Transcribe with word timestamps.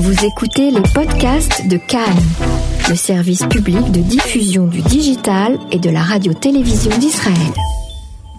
Vous 0.00 0.24
écoutez 0.24 0.70
les 0.70 0.80
podcasts 0.94 1.66
de 1.66 1.76
Cannes, 1.76 2.22
le 2.88 2.94
service 2.94 3.44
public 3.46 3.90
de 3.90 3.98
diffusion 3.98 4.68
du 4.68 4.80
digital 4.80 5.58
et 5.72 5.80
de 5.80 5.90
la 5.90 6.02
radio-télévision 6.02 6.96
d'Israël. 6.98 7.77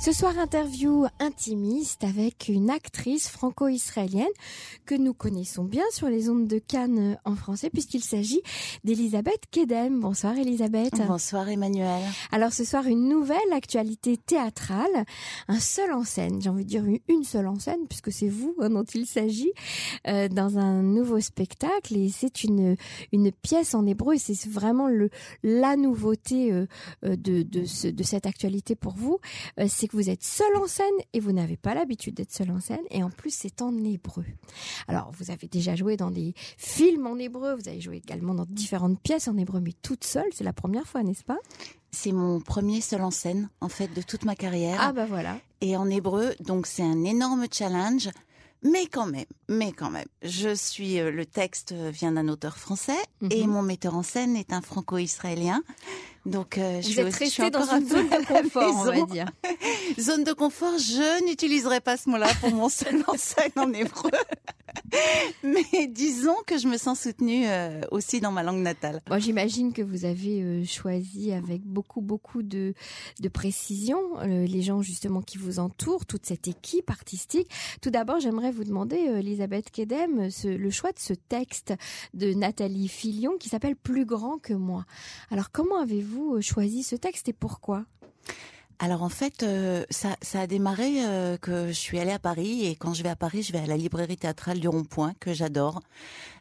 Ce 0.01 0.13
soir, 0.13 0.39
interview 0.39 1.07
intimiste 1.19 2.05
avec 2.05 2.47
une 2.47 2.69
actrice 2.69 3.27
franco-israélienne 3.27 4.25
que 4.85 4.95
nous 4.95 5.13
connaissons 5.13 5.65
bien 5.65 5.83
sur 5.91 6.07
les 6.07 6.29
ondes 6.29 6.47
de 6.47 6.57
Cannes 6.57 7.17
en 7.25 7.35
français 7.35 7.69
puisqu'il 7.69 8.01
s'agit 8.01 8.41
d'Elisabeth 8.85 9.41
Kedem. 9.51 9.99
Bonsoir 9.99 10.37
Elisabeth. 10.37 10.93
Bonsoir 11.05 11.49
Emmanuel. 11.49 12.01
Alors 12.31 12.53
ce 12.53 12.63
soir, 12.63 12.87
une 12.87 13.09
nouvelle 13.09 13.51
actualité 13.51 14.15
théâtrale, 14.15 15.03
un 15.49 15.59
seul 15.59 15.91
en 15.91 16.05
scène, 16.05 16.41
j'ai 16.41 16.49
envie 16.49 16.63
de 16.63 16.69
dire 16.69 16.85
une 17.09 17.25
seule 17.25 17.47
en 17.47 17.59
scène 17.59 17.85
puisque 17.89 18.13
c'est 18.13 18.29
vous 18.29 18.55
hein, 18.61 18.69
dont 18.69 18.85
il 18.85 19.05
s'agit, 19.05 19.51
euh, 20.07 20.29
dans 20.29 20.57
un 20.57 20.81
nouveau 20.81 21.19
spectacle 21.19 21.97
et 21.97 22.07
c'est 22.07 22.45
une, 22.45 22.77
une 23.11 23.33
pièce 23.33 23.75
en 23.75 23.85
hébreu 23.85 24.15
et 24.15 24.17
c'est 24.17 24.47
vraiment 24.47 24.87
le, 24.87 25.09
la 25.43 25.75
nouveauté 25.75 26.53
euh, 26.53 26.67
de, 27.03 27.43
de, 27.43 27.65
ce, 27.65 27.89
de 27.89 28.03
cette 28.03 28.25
actualité 28.25 28.75
pour 28.75 28.93
vous. 28.93 29.19
Euh, 29.59 29.65
c'est 29.67 29.88
que 29.89 29.97
vous 29.97 30.09
êtes 30.09 30.23
seul 30.23 30.55
en 30.55 30.67
scène 30.67 30.85
et 31.13 31.19
vous 31.19 31.31
n'avez 31.33 31.57
pas 31.57 31.73
l'habitude 31.73 32.15
d'être 32.15 32.31
seul 32.31 32.51
en 32.51 32.59
scène 32.59 32.83
et 32.91 33.03
en 33.03 33.09
plus 33.09 33.33
c'est 33.33 33.61
en 33.61 33.75
hébreu. 33.83 34.25
Alors 34.87 35.11
vous 35.17 35.31
avez 35.31 35.47
déjà 35.47 35.75
joué 35.75 35.97
dans 35.97 36.11
des 36.11 36.33
films 36.57 37.07
en 37.07 37.17
hébreu, 37.17 37.55
vous 37.55 37.67
avez 37.67 37.81
joué 37.81 37.97
également 37.97 38.33
dans 38.33 38.45
différentes 38.47 38.99
pièces 39.01 39.27
en 39.27 39.37
hébreu, 39.37 39.59
mais 39.59 39.73
toute 39.81 40.03
seule, 40.03 40.29
c'est 40.31 40.43
la 40.43 40.53
première 40.53 40.87
fois, 40.87 41.03
n'est-ce 41.03 41.23
pas? 41.23 41.39
C'est 41.91 42.11
mon 42.11 42.39
premier 42.39 42.81
seul 42.81 43.01
en 43.01 43.11
scène, 43.11 43.49
en 43.61 43.69
fait, 43.69 43.87
de 43.93 44.01
toute 44.01 44.23
ma 44.23 44.35
carrière. 44.35 44.77
Ah 44.79 44.93
bah 44.93 45.07
voilà. 45.07 45.39
Et 45.61 45.75
en 45.75 45.89
hébreu, 45.89 46.35
donc 46.39 46.67
c'est 46.67 46.83
un 46.83 47.03
énorme 47.03 47.47
challenge. 47.51 48.09
Mais 48.61 48.87
quand 48.87 49.05
même, 49.05 49.25
mais 49.47 49.71
quand 49.71 49.89
même, 49.89 50.07
je 50.21 50.53
suis 50.53 50.99
euh, 50.99 51.11
le 51.11 51.25
texte 51.25 51.71
vient 51.73 52.11
d'un 52.11 52.27
auteur 52.27 52.57
français 52.57 52.97
et 53.29 53.45
mhm. 53.45 53.53
mon 53.53 53.61
metteur 53.61 53.95
en 53.95 54.03
scène 54.03 54.35
est 54.35 54.51
un 54.51 54.61
franco-israélien. 54.61 55.63
Donc, 56.25 56.57
euh, 56.57 56.81
je, 56.81 56.99
êtes 56.99 57.15
resté 57.15 57.49
dans 57.49 57.69
une 57.69 57.87
zone 57.87 58.09
de 58.09 58.25
confort, 58.25 58.75
on 58.75 58.83
va 58.83 59.01
dire. 59.03 59.31
zone 59.99 60.23
de 60.23 60.33
confort, 60.33 60.77
je 60.77 61.25
n'utiliserai 61.25 61.79
pas 61.79 61.95
ce 61.95 62.09
mot-là 62.09 62.27
pour 62.41 62.51
mon 62.51 62.69
seul 62.69 63.03
en 63.07 63.17
scène 63.17 63.51
en 63.55 63.71
hébreu. 63.71 64.11
Mais 65.43 65.87
disons 65.87 66.35
que 66.45 66.57
je 66.57 66.67
me 66.67 66.77
sens 66.77 67.01
soutenue 67.01 67.47
euh, 67.47 67.81
aussi 67.91 68.21
dans 68.21 68.31
ma 68.31 68.43
langue 68.43 68.61
natale. 68.61 69.01
J'imagine 69.17 69.73
que 69.73 69.81
vous 69.81 70.05
avez 70.05 70.41
euh, 70.41 70.63
choisi 70.65 71.31
avec 71.31 71.61
beaucoup, 71.63 72.01
beaucoup 72.01 72.43
de, 72.43 72.73
de 73.19 73.29
précision 73.29 73.99
euh, 74.19 74.45
les 74.45 74.61
gens 74.61 74.81
justement 74.81 75.21
qui 75.21 75.37
vous 75.37 75.59
entourent, 75.59 76.05
toute 76.05 76.25
cette 76.25 76.47
équipe 76.47 76.89
artistique. 76.89 77.49
Tout 77.81 77.89
d'abord, 77.89 78.19
j'aimerais 78.19 78.51
vous 78.51 78.63
demander, 78.63 78.97
Elisabeth 78.97 79.71
Kedem, 79.71 80.29
le 80.43 80.69
choix 80.69 80.91
de 80.91 80.99
ce 80.99 81.13
texte 81.13 81.73
de 82.13 82.33
Nathalie 82.33 82.87
Filion 82.87 83.37
qui 83.39 83.49
s'appelle 83.49 83.75
Plus 83.75 84.05
grand 84.05 84.37
que 84.37 84.53
moi. 84.53 84.85
Alors, 85.31 85.51
comment 85.51 85.79
avez-vous 85.79 86.41
choisi 86.41 86.83
ce 86.83 86.95
texte 86.95 87.29
et 87.29 87.33
pourquoi? 87.33 87.85
Alors 88.81 89.03
en 89.03 89.09
fait, 89.09 89.43
euh, 89.43 89.83
ça, 89.89 90.15
ça, 90.21 90.39
a 90.41 90.47
démarré 90.47 91.05
euh, 91.05 91.35
que 91.35 91.67
je 91.67 91.73
suis 91.73 91.99
allée 91.99 92.13
à 92.13 92.19
Paris 92.19 92.65
et 92.65 92.75
quand 92.77 92.93
je 92.93 93.03
vais 93.03 93.09
à 93.09 93.15
Paris, 93.17 93.43
je 93.43 93.51
vais 93.51 93.59
à 93.59 93.65
la 93.65 93.75
librairie 93.75 94.15
théâtrale 94.15 94.61
du 94.61 94.69
Rond-Point 94.69 95.13
que 95.19 95.33
j'adore, 95.33 95.81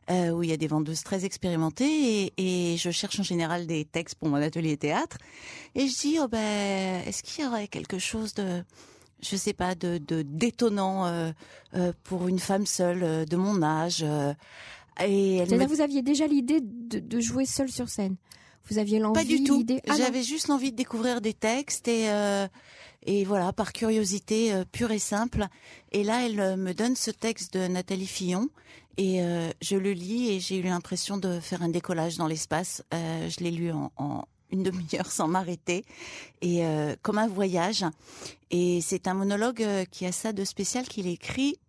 euh, 0.08 0.30
où 0.30 0.44
il 0.44 0.50
y 0.50 0.52
a 0.52 0.56
des 0.56 0.68
vendeuses 0.68 1.02
très 1.02 1.24
expérimentées 1.24 2.32
et, 2.36 2.72
et, 2.72 2.76
je 2.76 2.92
cherche 2.92 3.18
en 3.18 3.24
général 3.24 3.66
des 3.66 3.84
textes 3.84 4.14
pour 4.14 4.28
mon 4.28 4.36
atelier 4.36 4.76
théâtre. 4.76 5.18
Et 5.74 5.88
je 5.88 5.98
dis 5.98 6.18
oh 6.20 6.28
ben 6.28 7.02
est-ce 7.06 7.24
qu'il 7.24 7.44
y 7.44 7.48
aurait 7.48 7.66
quelque 7.66 7.98
chose 7.98 8.34
de 8.34 8.62
je 9.20 9.34
sais 9.34 9.52
pas 9.52 9.74
de, 9.74 9.98
de 9.98 10.22
détonnant 10.22 11.32
pour 12.04 12.28
une 12.28 12.38
femme 12.38 12.66
seule 12.66 13.26
de 13.26 13.36
mon 13.36 13.64
âge 13.64 14.04
et 15.00 15.36
elle 15.38 15.66
vous 15.66 15.80
aviez 15.80 16.02
déjà 16.02 16.28
l'idée 16.28 16.60
de, 16.60 17.00
de 17.00 17.20
jouer 17.20 17.44
seule 17.44 17.68
sur 17.68 17.88
scène? 17.88 18.16
Vous 18.70 18.78
aviez 18.78 18.98
l'envie 18.98 19.20
Pas 19.20 19.24
du 19.24 19.44
tout. 19.44 19.64
Ah 19.88 19.94
J'avais 19.96 20.22
juste 20.22 20.48
l'envie 20.48 20.72
de 20.72 20.76
découvrir 20.76 21.20
des 21.20 21.34
textes 21.34 21.88
et 21.88 22.10
euh, 22.10 22.46
et 23.06 23.24
voilà 23.24 23.52
par 23.52 23.72
curiosité 23.72 24.52
euh, 24.52 24.64
pure 24.70 24.90
et 24.90 24.98
simple. 24.98 25.46
Et 25.92 26.04
là, 26.04 26.26
elle 26.26 26.40
euh, 26.40 26.56
me 26.56 26.74
donne 26.74 26.96
ce 26.96 27.10
texte 27.10 27.54
de 27.54 27.66
Nathalie 27.66 28.06
Fillon 28.06 28.48
et 28.96 29.20
je 29.62 29.76
le 29.76 29.92
lis 29.92 30.28
et 30.28 30.40
j'ai 30.40 30.58
eu 30.58 30.62
l'impression 30.62 31.18
de 31.18 31.38
faire 31.38 31.62
un 31.62 31.68
décollage 31.68 32.16
dans 32.16 32.26
l'espace. 32.26 32.82
je 32.90 33.44
l'ai 33.44 33.52
lu 33.52 33.70
en, 33.70 33.92
en 33.96 34.24
une 34.50 34.64
demi-heure 34.64 35.12
sans 35.12 35.28
m'arrêter 35.28 35.84
et 36.42 36.64
comme 37.02 37.18
un 37.18 37.28
voyage. 37.28 37.84
Et 38.50 38.80
c'est 38.80 39.06
un 39.06 39.14
monologue 39.14 39.64
qui 39.92 40.04
a 40.04 40.10
ça 40.10 40.32
de 40.32 40.42
spécial 40.42 40.88
qu'il 40.88 41.06
est 41.06 41.12
écrit 41.12 41.60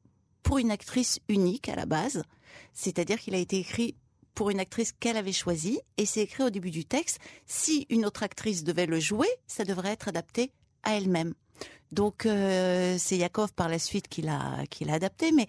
pour 0.42 0.58
une 0.58 0.72
actrice 0.72 1.20
unique 1.30 1.70
à 1.70 1.76
la 1.76 1.86
base. 1.86 2.24
C'est-à-dire 2.74 3.20
qu'il 3.20 3.36
a 3.36 3.38
été 3.38 3.60
écrit 3.60 3.94
pour 4.40 4.52
une 4.52 4.62
actrice 4.62 4.94
qu'elle 4.94 5.18
avait 5.18 5.34
choisie, 5.34 5.82
et 5.98 6.06
c'est 6.06 6.22
écrit 6.22 6.44
au 6.44 6.50
début 6.50 6.72
du 6.72 6.86
texte, 6.86 7.20
si 7.46 7.86
une 7.90 8.06
autre 8.06 8.24
actrice 8.24 8.64
devait 8.64 8.86
le 8.86 8.98
jouer, 8.98 9.28
ça 9.48 9.66
devrait 9.66 9.90
être 9.90 10.08
adapté 10.08 10.54
à 10.84 10.96
elle-même. 10.96 11.34
Donc 11.92 12.26
euh, 12.26 12.96
c'est 12.98 13.18
Yakov 13.18 13.52
par 13.52 13.68
la 13.68 13.80
suite 13.80 14.08
qui 14.08 14.22
l'a 14.22 14.60
qui 14.70 14.86
l'a 14.86 14.94
adapté, 14.94 15.34
mais 15.34 15.48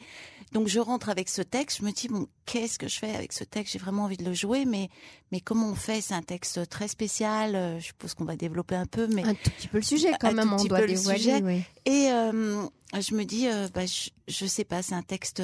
donc 0.50 0.66
je 0.66 0.80
rentre 0.80 1.08
avec 1.08 1.28
ce 1.28 1.40
texte, 1.40 1.78
je 1.78 1.84
me 1.84 1.92
dis 1.92 2.08
bon 2.08 2.26
qu'est-ce 2.46 2.80
que 2.80 2.88
je 2.88 2.98
fais 2.98 3.14
avec 3.14 3.32
ce 3.32 3.44
texte? 3.44 3.74
J'ai 3.74 3.78
vraiment 3.78 4.06
envie 4.06 4.16
de 4.16 4.24
le 4.24 4.34
jouer, 4.34 4.64
mais 4.64 4.88
mais 5.30 5.40
comment 5.40 5.68
on 5.68 5.76
fait? 5.76 6.00
C'est 6.00 6.14
un 6.14 6.22
texte 6.22 6.68
très 6.68 6.88
spécial. 6.88 7.54
Euh, 7.54 7.78
je 7.78 7.84
suppose 7.84 8.14
qu'on 8.14 8.24
va 8.24 8.34
développer 8.34 8.74
un 8.74 8.86
peu, 8.86 9.06
mais 9.06 9.22
un 9.22 9.34
tout 9.34 9.50
petit 9.50 9.68
peu 9.68 9.78
le 9.78 9.84
sujet 9.84 10.10
quand 10.18 10.32
même, 10.32 10.52
on 10.52 10.64
doit 10.64 10.84
dévoiler. 10.84 11.62
Et 11.84 12.10
euh, 12.10 12.66
je 12.94 13.14
me 13.14 13.22
dis 13.22 13.46
bah, 13.72 13.86
je, 13.86 14.10
je 14.26 14.46
sais 14.46 14.64
pas, 14.64 14.82
c'est 14.82 14.96
un 14.96 15.02
texte 15.02 15.40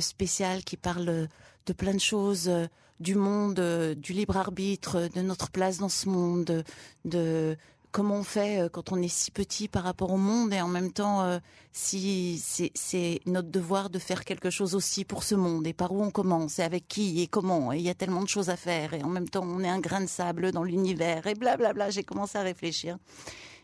spécial 0.00 0.62
qui 0.62 0.76
parle 0.76 1.28
de 1.66 1.72
plein 1.72 1.94
de 1.94 2.00
choses 2.00 2.48
euh, 2.48 2.66
du 2.98 3.14
monde, 3.14 3.58
euh, 3.58 3.94
du 3.94 4.12
libre 4.12 4.36
arbitre, 4.36 5.08
de 5.14 5.22
notre 5.22 5.50
place 5.50 5.78
dans 5.78 5.88
ce 5.88 6.08
monde, 6.08 6.64
de, 7.04 7.56
comment 7.92 8.16
on 8.16 8.22
fait 8.22 8.60
euh, 8.60 8.68
quand 8.68 8.92
on 8.92 9.02
est 9.02 9.08
si 9.08 9.30
petit 9.30 9.68
par 9.68 9.84
rapport 9.84 10.12
au 10.12 10.16
monde 10.16 10.52
et 10.52 10.60
en 10.60 10.68
même 10.68 10.92
temps 10.92 11.40
si 11.72 12.40
c'est 12.74 13.20
notre 13.26 13.48
devoir 13.48 13.90
de 13.90 13.98
faire 13.98 14.24
quelque 14.24 14.50
chose 14.50 14.74
aussi 14.74 15.04
pour 15.04 15.24
ce 15.24 15.34
monde 15.34 15.66
et 15.66 15.72
par 15.72 15.92
où 15.92 16.02
on 16.02 16.10
commence 16.10 16.58
et 16.58 16.62
avec 16.62 16.86
qui 16.88 17.20
et 17.20 17.26
comment 17.26 17.72
et 17.72 17.78
il 17.78 17.82
y 17.82 17.88
a 17.90 17.94
tellement 17.94 18.22
de 18.22 18.28
choses 18.28 18.50
à 18.50 18.56
faire 18.56 18.94
et 18.94 19.02
en 19.02 19.08
même 19.08 19.28
temps 19.28 19.44
on 19.44 19.60
est 19.64 19.68
un 19.68 19.80
grain 19.80 20.00
de 20.00 20.08
sable 20.08 20.52
dans 20.52 20.62
l'univers 20.62 21.26
et 21.26 21.34
blablabla 21.34 21.90
j'ai 21.90 22.04
commencé 22.04 22.38
à 22.38 22.42
réfléchir. 22.42 22.96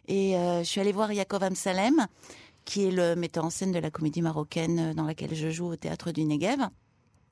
Et 0.08 0.32
je 0.32 0.64
suis 0.64 0.80
allée 0.80 0.92
voir 0.92 1.12
Yaakov 1.12 1.42
Amsalem 1.42 2.06
qui 2.64 2.86
est 2.86 2.90
le 2.90 3.14
metteur 3.14 3.44
en 3.44 3.50
scène 3.50 3.72
de 3.72 3.78
la 3.78 3.90
comédie 3.90 4.22
marocaine 4.22 4.92
dans 4.94 5.04
laquelle 5.04 5.34
je 5.34 5.50
joue 5.50 5.66
au 5.66 5.76
théâtre 5.76 6.10
du 6.10 6.24
Negev 6.24 6.68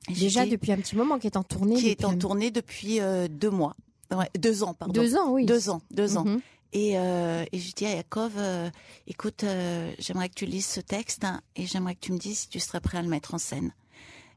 Déjà 0.09 0.45
depuis 0.45 0.71
un 0.71 0.77
petit 0.77 0.95
moment, 0.95 1.17
qui 1.19 1.27
est 1.27 1.37
en 1.37 1.43
tournée. 1.43 1.75
Qui 1.75 1.89
est 1.89 2.05
en 2.05 2.17
tournée 2.17 2.51
depuis 2.51 2.99
euh, 2.99 3.27
deux 3.27 3.49
mois, 3.49 3.75
ouais, 4.11 4.29
deux 4.37 4.63
ans, 4.63 4.73
pardon. 4.73 4.93
Deux 4.93 5.15
ans, 5.15 5.31
oui. 5.31 5.45
Deux 5.45 5.69
ans, 5.69 5.81
deux 5.91 6.17
ans. 6.17 6.25
Mhm. 6.25 6.41
Et, 6.73 6.99
euh, 6.99 7.45
et 7.53 7.59
je 7.59 7.71
dis 7.71 7.85
à 7.85 7.95
Yakov, 7.95 8.33
euh, 8.37 8.69
écoute, 9.07 9.45
euh, 9.45 9.93
j'aimerais 9.97 10.27
que 10.27 10.33
tu 10.33 10.45
lises 10.45 10.65
ce 10.65 10.81
texte 10.81 11.23
hein, 11.23 11.41
et 11.55 11.65
j'aimerais 11.65 11.95
que 11.95 12.01
tu 12.01 12.11
me 12.11 12.17
dises 12.17 12.39
si 12.39 12.49
tu 12.49 12.59
serais 12.59 12.81
prêt 12.81 12.97
à 12.97 13.01
le 13.01 13.07
mettre 13.07 13.33
en 13.33 13.37
scène. 13.37 13.73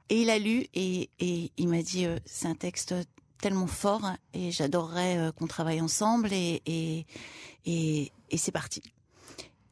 Et 0.08 0.22
il 0.22 0.30
a 0.30 0.38
lu 0.38 0.66
et, 0.72 1.10
et 1.18 1.50
il 1.56 1.68
m'a 1.68 1.82
dit, 1.82 2.06
c'est 2.24 2.46
un 2.46 2.54
texte 2.54 2.94
tellement 3.42 3.66
fort 3.66 4.08
et 4.34 4.52
j'adorerais 4.52 5.32
qu'on 5.36 5.46
travaille 5.48 5.80
ensemble 5.80 6.32
et, 6.32 6.62
et, 6.64 7.06
et, 7.66 8.12
et 8.30 8.36
c'est 8.38 8.52
parti. 8.52 8.82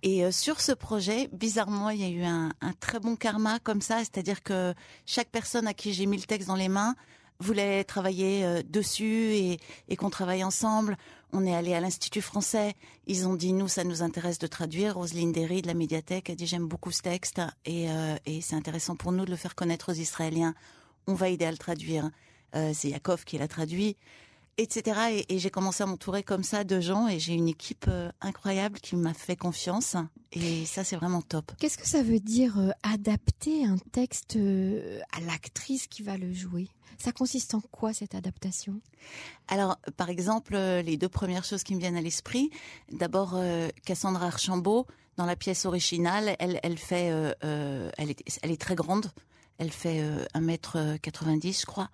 Et 0.07 0.25
euh, 0.25 0.31
sur 0.31 0.61
ce 0.61 0.71
projet, 0.71 1.29
bizarrement, 1.33 1.91
il 1.91 2.01
y 2.01 2.05
a 2.05 2.09
eu 2.09 2.23
un, 2.23 2.53
très 2.79 3.01
bon 3.01 3.17
karma 3.17 3.59
comme 3.59 3.81
ça, 3.81 3.99
c'est-à-dire 3.99 4.45
que 4.45 4.73
chaque 5.05 5.31
personne 5.31 5.67
à 5.67 5.75
qui 5.75 5.93
j'ai 5.93 6.07
mis 6.07 6.17
le 6.17 6.23
texte 6.23 6.47
dans 6.47 6.55
les 6.55 6.69
mains 6.69 6.95
voulait 7.41 7.83
travailler 7.83 8.45
euh, 8.45 8.63
dessus 8.65 9.35
et, 9.35 9.97
qu'on 9.97 10.09
travaille 10.09 10.45
ensemble. 10.45 10.97
On 11.33 11.45
est 11.45 11.53
allé 11.53 11.75
à 11.75 11.81
l'Institut 11.81 12.23
français. 12.23 12.75
Ils 13.09 13.27
ont 13.27 13.35
dit, 13.35 13.53
nous, 13.53 13.67
ça 13.67 13.83
nous 13.83 14.01
intéresse 14.01 14.39
de 14.39 14.47
traduire. 14.47 14.95
Roselyne 14.95 15.33
Derry 15.33 15.61
de 15.61 15.67
la 15.67 15.75
médiathèque 15.75 16.31
a 16.31 16.37
dit, 16.37 16.47
j'aime 16.47 16.69
beaucoup 16.69 16.93
ce 16.93 17.03
texte 17.03 17.43
et, 17.65 17.91
euh, 17.91 18.15
et 18.27 18.41
c'est 18.43 18.55
intéressant 18.55 18.95
pour 18.95 19.11
nous 19.11 19.25
de 19.25 19.31
le 19.31 19.37
faire 19.37 19.57
connaître 19.57 19.91
aux 19.91 19.97
Israéliens. 19.97 20.55
On 21.09 21.15
va 21.15 21.31
aider 21.31 21.47
à 21.47 21.51
le 21.51 21.59
traduire. 21.59 22.11
c'est 22.53 22.91
Yakov 22.91 23.25
qui 23.25 23.39
l'a 23.39 23.49
traduit 23.49 23.97
etc. 24.59 25.25
Et, 25.29 25.39
j'ai 25.39 25.51
commencé 25.51 25.83
à 25.83 25.87
m'entourer 25.87 26.23
comme 26.23 26.43
ça 26.43 26.65
de 26.65 26.81
gens 26.81 27.09
et 27.09 27.19
j'ai 27.19 27.35
une 27.35 27.49
équipe 27.49 27.87
euh, 27.89 28.11
incroyable 28.21 28.81
qui 28.81 28.97
m'a 28.97 29.15
fait 29.15 29.37
confiance 29.37 29.97
et 30.33 30.65
ça 30.65 30.85
c'est 30.85 30.97
vraiment 30.97 31.23
top. 31.23 31.53
Qu'est-ce 31.59 31.79
que 31.79 31.87
ça 31.87 32.03
veut 32.03 32.21
dire 32.21 32.59
euh, 32.59 32.71
adapter 32.83 33.65
un 33.65 33.77
texte 33.93 34.37
euh, 34.37 35.01
à 35.13 35.21
l'actrice 35.21 35.87
qui 35.87 36.03
va 36.03 36.17
le 36.17 36.33
jouer? 36.33 36.69
Ça 36.99 37.13
consiste 37.13 37.55
en 37.55 37.61
quoi 37.61 37.93
cette 37.93 38.15
adaptation? 38.15 38.81
Alors, 39.49 39.77
par 39.99 40.09
exemple, 40.09 40.57
les 40.57 40.97
deux 40.97 41.11
premières 41.11 41.45
choses 41.45 41.63
qui 41.63 41.75
me 41.75 41.81
viennent 41.81 41.97
à 41.97 42.01
l'esprit. 42.01 42.49
D'abord, 42.91 43.39
Cassandra 43.85 44.29
Archambault, 44.29 44.87
dans 45.19 45.27
la 45.27 45.37
pièce 45.37 45.67
originale, 45.67 46.37
elle, 46.39 46.59
elle 46.63 46.79
fait, 46.79 47.13
elle, 47.43 48.11
est, 48.11 48.39
elle 48.43 48.51
est 48.51 48.61
très 48.61 48.75
grande. 48.75 49.11
Elle 49.59 49.71
fait 49.71 50.03
1m90, 50.35 50.77
euh, 50.77 51.53
je 51.61 51.67
crois. 51.67 51.89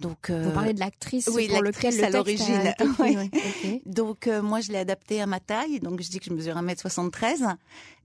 Donc, 0.00 0.30
euh, 0.30 0.42
Vous 0.44 0.50
parlez 0.52 0.74
de 0.74 0.80
l'actrice 0.80 1.28
oui, 1.32 1.48
pour 1.48 1.62
lequel 1.62 1.96
le 1.96 2.04
à 2.04 2.10
l'origine. 2.10 2.74
Donc, 3.86 4.26
euh, 4.26 4.42
moi, 4.42 4.60
je 4.60 4.70
l'ai 4.72 4.78
adapté 4.78 5.20
à 5.20 5.26
ma 5.26 5.40
taille. 5.40 5.80
Donc, 5.80 6.02
je 6.02 6.10
dis 6.10 6.18
que 6.18 6.26
je 6.26 6.32
mesure 6.32 6.56
1m73. 6.56 7.56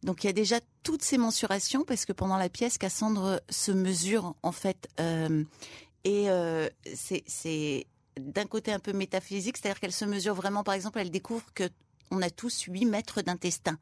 Donc, 0.04 0.24
il 0.24 0.28
y 0.28 0.30
a 0.30 0.34
déjà 0.34 0.60
toutes 0.84 1.04
ces 1.04 1.18
mensurations 1.18 1.84
parce 1.84 2.06
que 2.06 2.14
pendant 2.14 2.38
la 2.38 2.50
pièce, 2.50 2.78
Cassandre 2.78 3.42
se 3.50 3.72
mesure, 3.72 4.36
en 4.44 4.52
fait, 4.52 4.88
Et 6.04 6.30
euh, 6.30 6.70
c'est 6.96 7.24
c'est 7.28 7.86
d'un 8.20 8.46
côté 8.46 8.72
un 8.72 8.80
peu 8.80 8.94
métaphysique, 8.94 9.58
c'est-à-dire 9.58 9.80
qu'elle 9.80 9.92
se 9.92 10.06
mesure 10.06 10.34
vraiment. 10.34 10.64
Par 10.64 10.74
exemple, 10.74 11.00
elle 11.00 11.12
découvre 11.12 11.46
que 11.54 11.70
on 12.12 12.22
a 12.22 12.30
tous 12.30 12.64
8 12.68 12.86
mètres 12.86 13.22
d'intestin. 13.22 13.78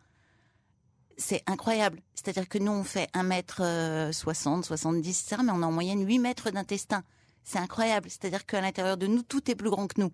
C'est 1.20 1.44
incroyable. 1.48 2.00
C'est-à-dire 2.16 2.48
que 2.48 2.58
nous, 2.58 2.72
on 2.72 2.86
fait 2.86 3.10
1 3.14 3.24
mètre 3.24 3.62
euh, 3.62 4.12
60, 4.14 4.64
70, 4.64 5.10
etc., 5.10 5.42
mais 5.44 5.52
on 5.52 5.62
a 5.62 5.66
en 5.66 5.72
moyenne 5.72 6.06
8 6.08 6.18
mètres 6.18 6.50
d'intestin. 6.50 7.04
C'est 7.44 7.60
incroyable. 7.60 8.10
C'est-à-dire 8.10 8.46
qu'à 8.46 8.62
l'intérieur 8.62 8.96
de 8.96 9.06
nous, 9.06 9.22
tout 9.22 9.52
est 9.52 9.56
plus 9.56 9.70
grand 9.70 9.88
que 9.88 10.00
nous. 10.00 10.12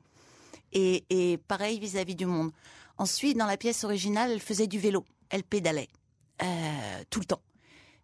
Et, 0.74 1.06
et 1.12 1.38
pareil 1.38 1.80
vis-à-vis 1.80 2.16
du 2.16 2.26
monde. 2.26 2.52
Ensuite, 2.98 3.38
dans 3.38 3.46
la 3.46 3.56
pièce 3.56 3.84
originale, 3.84 4.32
elle 4.32 4.40
faisait 4.40 4.68
du 4.68 4.80
vélo. 4.80 5.06
Elle 5.30 5.44
pédalait. 5.44 5.90
Euh, 6.42 7.04
tout 7.10 7.20
le 7.20 7.26
temps. 7.26 7.42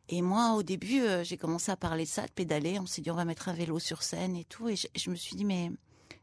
Et 0.09 0.21
moi, 0.21 0.53
au 0.53 0.63
début, 0.63 1.01
euh, 1.01 1.24
j'ai 1.24 1.38
commencé 1.38 1.71
à 1.71 1.77
parler 1.77 2.03
de 2.03 2.09
ça, 2.09 2.25
de 2.25 2.31
pédaler. 2.31 2.80
On 2.80 2.86
s'est 2.86 3.01
dit, 3.01 3.09
on 3.09 3.15
va 3.15 3.25
mettre 3.25 3.50
un 3.50 3.53
vélo 3.53 3.80
sur 3.80 4.03
scène 4.03 4.36
et 4.36 4.45
tout. 4.45 4.69
Et 4.69 4.75
je 4.75 5.09
me 5.09 5.15
suis 5.15 5.36
dit, 5.36 5.45
mais 5.45 5.71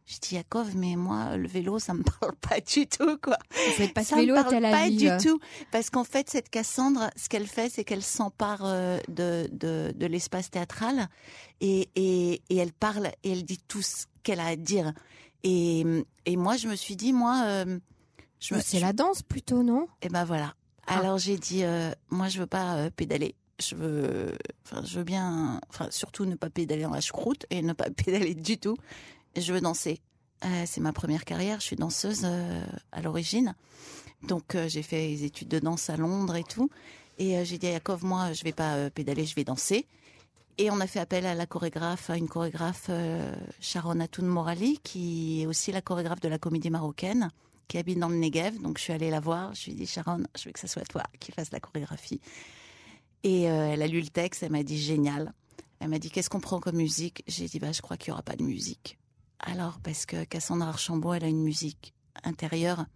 je 0.09 0.19
dis 0.19 0.35
Yakov, 0.37 0.75
mais 0.75 0.97
moi, 0.97 1.37
le 1.37 1.47
vélo, 1.47 1.79
ça 1.79 1.95
me 1.95 2.03
parle 2.21 2.35
pas 2.37 2.61
du 2.61 2.87
tout, 2.87 3.19
quoi. 3.19 3.39
Pas 3.95 4.03
ça 4.05 4.17
vélo 4.17 4.35
me 4.35 4.41
à 4.41 4.43
parle 4.45 4.55
Tel 4.55 4.63
pas 4.63 4.91
du 4.91 5.25
tout, 5.25 5.39
parce 5.71 5.91
qu'en 5.91 6.05
fait, 6.05 6.31
cette 6.31 6.49
Cassandre, 6.49 7.11
ce 7.17 7.29
qu'elle 7.29 7.47
fait, 7.47 7.71
c'est 7.71 7.85
qu'elle 7.85 8.03
s'empare 8.03 8.63
euh, 8.65 8.99
de, 9.09 9.49
de, 9.53 9.93
de 9.95 10.07
l'espace 10.07 10.51
théâtral 10.51 11.09
et, 11.61 11.89
et, 11.95 12.43
et 12.49 12.57
elle 12.57 12.73
parle 12.73 13.09
et 13.23 13.33
elle 13.33 13.45
dit 13.45 13.61
tout 13.69 13.83
ce 13.83 14.07
qu'elle 14.23 14.41
a 14.41 14.47
à 14.47 14.57
dire. 14.57 14.93
Et, 15.45 15.85
et 16.27 16.37
moi, 16.37 16.57
je 16.57 16.69
me 16.69 16.75
suis 16.75 16.97
dit, 16.97 17.13
moi, 17.13 17.43
euh, 17.45 17.79
je 18.41 18.55
me, 18.55 18.61
C'est 18.61 18.81
la 18.81 18.93
danse 18.93 19.23
plutôt, 19.23 19.63
non? 19.63 19.89
Et 20.03 20.09
ben 20.09 20.25
voilà. 20.25 20.55
Ah. 20.87 20.99
Alors 20.99 21.19
j'ai 21.19 21.37
dit, 21.37 21.65
euh, 21.65 21.91
moi 22.11 22.29
je 22.29 22.41
veux 22.41 22.47
pas 22.47 22.77
euh, 22.77 22.91
pédaler. 22.95 23.35
Je 23.61 23.75
veux, 23.75 24.33
enfin 24.65 24.83
je 24.85 24.99
veux 24.99 25.05
bien, 25.05 25.61
enfin 25.69 25.89
surtout 25.91 26.25
ne 26.25 26.37
pas 26.37 26.49
pédaler 26.49 26.85
en 26.85 26.93
la 26.93 27.01
choucroute 27.01 27.47
et 27.51 27.63
ne 27.63 27.73
pas 27.73 27.91
pédaler 28.05 28.35
du 28.35 28.59
tout. 28.59 28.77
Je 29.41 29.53
veux 29.53 29.61
danser. 29.61 30.01
Euh, 30.45 30.65
c'est 30.67 30.81
ma 30.81 30.93
première 30.93 31.25
carrière. 31.25 31.61
Je 31.61 31.67
suis 31.67 31.77
danseuse 31.77 32.23
euh, 32.25 32.65
à 32.93 33.03
l'origine, 33.03 33.55
donc 34.23 34.55
euh, 34.55 34.69
j'ai 34.69 34.83
fait 34.83 35.09
des 35.09 35.25
études 35.25 35.49
de 35.49 35.59
danse 35.59 35.91
à 35.91 35.97
Londres 35.97 36.37
et 36.37 36.45
tout. 36.45 36.71
Et 37.19 37.45
j'ai 37.45 37.59
dit 37.59 37.67
à 37.67 37.73
Yakov, 37.73 38.05
moi 38.05 38.33
je 38.33 38.45
vais 38.45 38.53
pas 38.53 38.91
pédaler, 38.91 39.27
je 39.27 39.35
vais 39.35 39.43
danser. 39.43 39.87
Et 40.57 40.71
on 40.71 40.79
a 40.79 40.87
fait 40.87 41.01
appel 41.01 41.27
à 41.27 41.35
la 41.35 41.47
chorégraphe, 41.47 42.11
à 42.11 42.17
une 42.17 42.29
chorégraphe 42.29 42.91
Sharon 43.61 43.99
Atoun 43.99 44.27
Morali, 44.27 44.79
qui 44.85 45.43
est 45.43 45.47
aussi 45.47 45.73
la 45.73 45.83
chorégraphe 45.83 46.21
de 46.21 46.29
la 46.29 46.39
comédie 46.39 46.71
marocaine 46.71 47.31
qui 47.67 47.77
habite 47.77 47.99
dans 47.99 48.09
le 48.09 48.17
Negev. 48.17 48.61
Donc 48.61 48.79
je 48.79 48.85
suis 48.85 48.93
allée 48.93 49.11
la 49.11 49.19
voir. 49.19 49.53
Je 49.55 49.65
lui 49.65 49.73
ai 49.73 49.75
dit 49.75 49.87
Sharon, 49.87 50.23
je 50.37 50.45
veux 50.45 50.53
que 50.53 50.61
ce 50.61 50.69
soit 50.69 50.85
toi 50.85 51.03
qui 51.19 51.33
fasse 51.33 51.51
la 51.51 51.59
chorégraphie. 51.59 52.21
Et 53.25 53.43
elle 53.43 53.83
a 53.83 53.87
lu 53.89 54.01
le 54.01 54.09
texte. 54.09 54.45
Elle 54.45 54.53
m'a 54.53 54.63
dit 54.63 54.79
génial. 54.79 55.33
Elle 55.81 55.89
m'a 55.89 55.99
dit 55.99 56.11
qu'est-ce 56.11 56.31
qu'on 56.31 56.41
prend 56.41 56.61
comme 56.61 56.77
musique? 56.77 57.25
J'ai 57.27 57.47
dit 57.47 57.59
bah 57.59 57.73
je 57.73 57.83
crois 57.83 57.97
qu'il 57.97 58.11
y 58.11 58.13
aura 58.13 58.23
pas 58.23 58.37
de 58.37 58.45
musique. 58.45 58.97
Alors 59.41 59.79
parce 59.83 60.07
que 60.07 60.25
Cassandra 60.25 60.69
Archambault, 60.71 61.15
elle 61.15 61.25
a 61.25 61.29
une 61.29 61.43
musique 61.43 61.95
intérieure. 62.25 62.87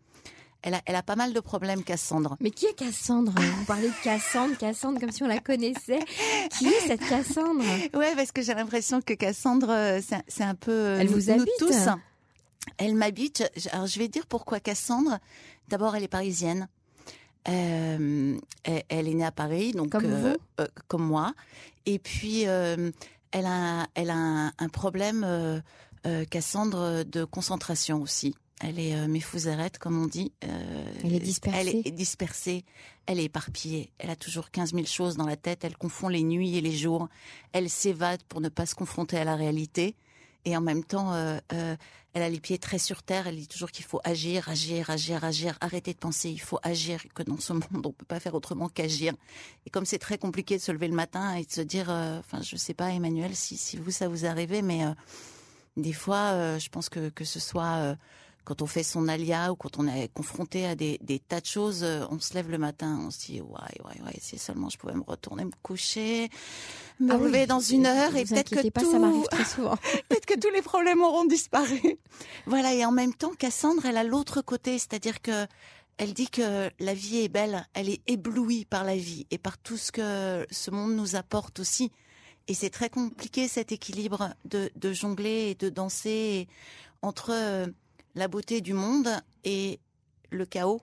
Elle 0.64 0.74
a, 0.74 0.82
elle 0.86 0.94
a 0.94 1.02
pas 1.02 1.16
mal 1.16 1.32
de 1.32 1.40
problèmes, 1.40 1.82
Cassandre. 1.82 2.36
Mais 2.40 2.50
qui 2.52 2.66
est 2.66 2.74
Cassandre? 2.74 3.32
Vous 3.36 3.64
parlez 3.64 3.88
de 3.88 4.02
Cassandre, 4.04 4.56
Cassandre 4.56 5.00
comme 5.00 5.10
si 5.10 5.22
on 5.24 5.26
la 5.26 5.40
connaissait. 5.40 5.98
Qui 6.56 6.66
est 6.68 6.86
cette 6.86 7.00
Cassandre? 7.00 7.64
Ouais, 7.94 8.14
parce 8.14 8.30
que 8.30 8.42
j'ai 8.42 8.54
l'impression 8.54 9.00
que 9.00 9.14
Cassandre, 9.14 9.70
euh, 9.70 10.00
c'est 10.28 10.44
un 10.44 10.54
peu 10.54 10.70
euh, 10.70 10.98
Elle 11.00 11.08
nous, 11.08 11.14
vous 11.14 11.18
nous 11.18 11.30
habite? 11.30 11.48
tous. 11.58 11.88
Elle 12.78 12.94
m'habite. 12.94 13.42
Alors 13.72 13.86
je 13.88 13.98
vais 13.98 14.06
dire 14.06 14.26
pourquoi 14.26 14.60
Cassandre. 14.60 15.18
D'abord, 15.68 15.96
elle 15.96 16.04
est 16.04 16.08
parisienne. 16.08 16.68
Euh, 17.48 18.38
elle, 18.88 19.08
est 19.08 19.14
née 19.14 19.24
à 19.24 19.32
Paris, 19.32 19.72
donc 19.72 19.90
Comme 19.90 20.04
euh, 20.04 20.34
vous? 20.34 20.62
euh, 20.62 20.68
comme 20.86 21.02
moi. 21.04 21.34
Et 21.86 21.98
puis 21.98 22.42
elle 22.42 22.92
a, 23.46 23.88
elle 23.96 24.10
a 24.10 24.14
un, 24.16 24.46
un 24.58 24.68
problème, 24.68 25.26
euh, 26.06 26.22
euh, 26.22 26.24
Cassandre, 26.24 27.04
de 27.04 27.24
concentration 27.24 28.02
aussi. 28.02 28.34
Elle 28.60 28.78
est 28.78 28.94
euh, 28.94 29.08
méfouzérette, 29.08 29.78
comme 29.78 30.00
on 30.00 30.06
dit. 30.06 30.32
Euh, 30.44 30.84
Elle 31.02 31.14
est 31.14 31.20
dispersée. 31.20 31.58
Elle 31.58 31.88
est 31.88 31.90
dispersée. 31.90 32.64
Elle 33.06 33.18
est 33.18 33.24
éparpillée. 33.24 33.92
Elle 33.98 34.10
a 34.10 34.16
toujours 34.16 34.50
15 34.50 34.72
000 34.72 34.86
choses 34.86 35.16
dans 35.16 35.26
la 35.26 35.36
tête. 35.36 35.64
Elle 35.64 35.76
confond 35.76 36.08
les 36.08 36.22
nuits 36.22 36.56
et 36.56 36.60
les 36.60 36.72
jours. 36.76 37.08
Elle 37.52 37.68
s'évade 37.68 38.22
pour 38.28 38.40
ne 38.40 38.48
pas 38.48 38.66
se 38.66 38.74
confronter 38.74 39.18
à 39.18 39.24
la 39.24 39.34
réalité. 39.34 39.96
Et 40.44 40.56
en 40.56 40.60
même 40.60 40.84
temps, 40.84 41.12
euh, 41.12 41.38
euh, 41.52 41.76
elle 42.14 42.22
a 42.22 42.28
les 42.28 42.40
pieds 42.40 42.58
très 42.58 42.78
sur 42.78 43.02
terre. 43.02 43.26
Elle 43.26 43.36
dit 43.36 43.48
toujours 43.48 43.70
qu'il 43.70 43.84
faut 43.84 44.00
agir, 44.04 44.48
agir, 44.48 44.90
agir, 44.90 45.24
agir. 45.24 45.58
Arrêter 45.60 45.92
de 45.92 45.98
penser. 45.98 46.30
Il 46.30 46.40
faut 46.40 46.58
agir. 46.62 47.02
Que 47.14 47.24
dans 47.24 47.38
ce 47.38 47.52
monde, 47.72 47.84
on 47.84 47.92
peut 47.92 48.04
pas 48.04 48.20
faire 48.20 48.34
autrement 48.34 48.68
qu'agir. 48.68 49.14
Et 49.66 49.70
comme 49.70 49.86
c'est 49.86 49.98
très 49.98 50.18
compliqué 50.18 50.56
de 50.56 50.62
se 50.62 50.70
lever 50.70 50.88
le 50.88 50.94
matin 50.94 51.34
et 51.34 51.44
de 51.44 51.50
se 51.50 51.60
dire, 51.60 51.90
euh, 51.90 52.20
enfin, 52.20 52.42
je 52.42 52.56
sais 52.56 52.74
pas, 52.74 52.90
Emmanuel, 52.90 53.34
si, 53.34 53.56
si 53.56 53.76
vous 53.76 53.90
ça 53.90 54.06
vous 54.06 54.24
arrive, 54.24 54.62
mais 54.62 54.84
euh, 54.84 54.92
des 55.76 55.92
fois, 55.92 56.32
euh, 56.32 56.58
je 56.58 56.68
pense 56.68 56.88
que 56.88 57.08
que 57.08 57.24
ce 57.24 57.40
soit 57.40 57.76
euh, 57.76 57.94
quand 58.44 58.60
on 58.60 58.66
fait 58.66 58.82
son 58.82 59.08
alia 59.08 59.52
ou 59.52 59.56
quand 59.56 59.78
on 59.78 59.86
est 59.86 60.12
confronté 60.12 60.66
à 60.66 60.74
des, 60.74 60.98
des 61.02 61.18
tas 61.18 61.40
de 61.40 61.46
choses, 61.46 61.82
euh, 61.84 62.04
on 62.10 62.18
se 62.18 62.34
lève 62.34 62.50
le 62.50 62.58
matin, 62.58 62.98
on 63.06 63.10
se 63.10 63.26
dit 63.26 63.40
ouais 63.40 63.80
ouais 63.84 64.02
ouais, 64.04 64.18
si 64.20 64.38
seulement 64.38 64.68
je 64.68 64.78
pouvais 64.78 64.94
me 64.94 65.04
retourner 65.06 65.44
me 65.44 65.52
coucher, 65.62 66.28
me 66.98 67.12
Ah 67.12 67.16
oui, 67.16 67.26
lever 67.26 67.46
dans 67.46 67.60
une 67.60 67.86
heure 67.86 68.16
et 68.16 68.24
peut-être 68.24 68.50
que 68.50 68.68
pas, 68.70 68.80
tout, 68.80 68.90
ça 68.90 68.98
m'arrive 68.98 69.26
très 69.30 69.44
souvent. 69.44 69.76
peut-être 70.08 70.26
que 70.26 70.38
tous 70.38 70.50
les 70.52 70.62
problèmes 70.62 71.02
auront 71.02 71.24
disparu. 71.24 71.80
Voilà 72.46 72.74
et 72.74 72.84
en 72.84 72.92
même 72.92 73.14
temps, 73.14 73.32
Cassandre, 73.38 73.86
elle 73.86 73.96
a 73.96 74.04
l'autre 74.04 74.42
côté, 74.42 74.78
c'est-à-dire 74.78 75.22
que 75.22 75.46
elle 75.98 76.14
dit 76.14 76.28
que 76.28 76.70
la 76.80 76.94
vie 76.94 77.18
est 77.18 77.28
belle, 77.28 77.66
elle 77.74 77.88
est 77.88 78.00
éblouie 78.08 78.64
par 78.64 78.82
la 78.82 78.96
vie 78.96 79.26
et 79.30 79.38
par 79.38 79.58
tout 79.58 79.76
ce 79.76 79.92
que 79.92 80.46
ce 80.50 80.70
monde 80.70 80.96
nous 80.96 81.16
apporte 81.16 81.60
aussi. 81.60 81.92
Et 82.48 82.54
c'est 82.54 82.70
très 82.70 82.90
compliqué 82.90 83.48
cet 83.48 83.72
équilibre 83.72 84.34
de, 84.44 84.92
jongler 84.92 85.50
et 85.50 85.54
de 85.54 85.68
danser 85.68 86.48
entre 87.00 87.30
euh, 87.32 87.66
la 88.14 88.28
beauté 88.28 88.60
du 88.60 88.74
monde 88.74 89.08
et 89.44 89.78
le 90.30 90.44
chaos, 90.44 90.80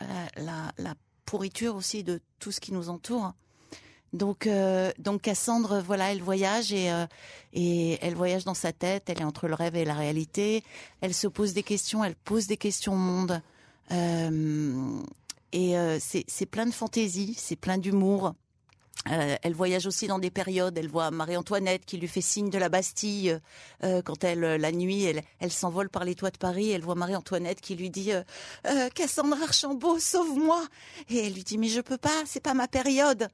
euh, 0.00 0.04
la, 0.36 0.94
pourriture 1.26 1.76
aussi 1.76 2.02
de 2.04 2.20
tout 2.40 2.52
ce 2.52 2.60
qui 2.60 2.72
nous 2.72 2.90
entoure. 2.90 3.32
Donc, 4.12 4.46
euh, 4.46 4.92
donc 4.98 5.22
Cassandre, 5.22 5.80
voilà, 5.80 6.12
elle 6.12 6.20
voyage 6.20 6.74
et, 6.74 7.98
elle 8.02 8.14
voyage 8.14 8.44
dans 8.44 8.52
sa 8.52 8.72
tête. 8.72 9.08
Elle 9.08 9.20
est 9.20 9.24
entre 9.24 9.48
le 9.48 9.54
rêve 9.54 9.74
et 9.76 9.86
la 9.86 9.94
réalité. 9.94 10.62
Elle 11.00 11.14
se 11.14 11.26
pose 11.26 11.54
des 11.54 11.62
questions. 11.62 12.04
Elle 12.04 12.16
pose 12.16 12.46
des 12.46 12.58
questions 12.58 12.92
au 12.92 12.96
monde. 12.96 13.40
Et 15.52 15.74
c'est 16.00 16.46
plein 16.46 16.66
de 16.66 16.72
fantaisie, 16.72 17.34
c'est 17.38 17.56
plein 17.56 17.78
d'humour. 17.78 18.34
Euh, 19.10 19.36
elle 19.42 19.54
voyage 19.54 19.86
aussi 19.86 20.06
dans 20.06 20.18
des 20.18 20.30
périodes. 20.30 20.76
Elle 20.78 20.88
voit 20.88 21.10
Marie-Antoinette 21.10 21.84
qui 21.84 21.96
lui 21.96 22.08
fait 22.08 22.20
signe 22.20 22.50
de 22.50 22.58
la 22.58 22.68
Bastille 22.68 23.38
euh, 23.82 24.02
quand 24.02 24.24
elle, 24.24 24.44
euh, 24.44 24.58
la 24.58 24.72
nuit, 24.72 25.04
elle, 25.04 25.52
s'envole 25.52 25.88
par 25.88 26.04
les 26.04 26.14
toits 26.14 26.30
de 26.30 26.38
Paris. 26.38 26.70
Elle 26.70 26.82
voit 26.82 26.94
Marie-Antoinette 26.94 27.60
qui 27.60 27.74
lui 27.74 27.90
dit 27.90 28.12
euh, 28.12 28.88
Cassandre 28.94 29.42
Archambault, 29.42 29.98
sauve-moi 29.98 30.62
Et 31.08 31.26
elle 31.26 31.34
lui 31.34 31.44
dit 31.44 31.58
mais 31.58 31.68
je 31.68 31.80
peux 31.80 31.98
pas, 31.98 32.22
c'est 32.26 32.42
pas 32.42 32.54
ma 32.54 32.68
période. 32.68 33.28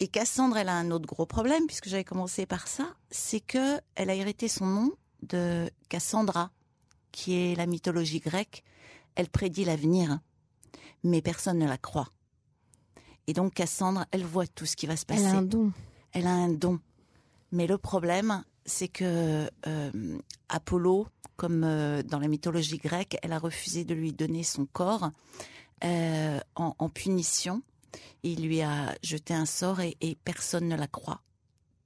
Et 0.00 0.08
Cassandre, 0.08 0.56
elle 0.56 0.68
a 0.68 0.74
un 0.74 0.90
autre 0.90 1.06
gros 1.06 1.26
problème 1.26 1.66
puisque 1.66 1.88
j'avais 1.88 2.04
commencé 2.04 2.46
par 2.46 2.68
ça, 2.68 2.94
c'est 3.10 3.40
que 3.40 3.80
elle 3.94 4.10
a 4.10 4.14
hérité 4.14 4.48
son 4.48 4.66
nom 4.66 4.92
de 5.22 5.70
Cassandra, 5.88 6.50
qui 7.12 7.34
est 7.34 7.54
la 7.54 7.66
mythologie 7.66 8.20
grecque. 8.20 8.62
Elle 9.14 9.28
prédit 9.28 9.64
l'avenir, 9.64 10.20
mais 11.02 11.22
personne 11.22 11.58
ne 11.58 11.66
la 11.66 11.78
croit. 11.78 12.08
Et 13.26 13.32
donc 13.32 13.54
Cassandre, 13.54 14.06
elle 14.10 14.24
voit 14.24 14.46
tout 14.46 14.66
ce 14.66 14.76
qui 14.76 14.86
va 14.86 14.96
se 14.96 15.04
passer. 15.04 15.22
Elle 15.22 15.34
a 15.34 15.38
un 15.38 15.42
don. 15.42 15.72
Elle 16.12 16.26
a 16.26 16.34
un 16.34 16.48
don. 16.48 16.80
Mais 17.52 17.66
le 17.66 17.78
problème, 17.78 18.44
c'est 18.64 18.88
que 18.88 19.48
euh, 19.66 20.18
Apollo, 20.48 21.06
comme 21.36 21.64
euh, 21.64 22.02
dans 22.02 22.18
la 22.18 22.28
mythologie 22.28 22.78
grecque, 22.78 23.16
elle 23.22 23.32
a 23.32 23.38
refusé 23.38 23.84
de 23.84 23.94
lui 23.94 24.12
donner 24.12 24.42
son 24.42 24.66
corps 24.66 25.10
euh, 25.84 26.40
en, 26.54 26.74
en 26.78 26.88
punition. 26.88 27.62
Il 28.22 28.46
lui 28.46 28.62
a 28.62 28.94
jeté 29.02 29.34
un 29.34 29.46
sort 29.46 29.80
et, 29.80 29.96
et 30.00 30.16
personne 30.16 30.68
ne 30.68 30.76
la 30.76 30.86
croit. 30.86 31.22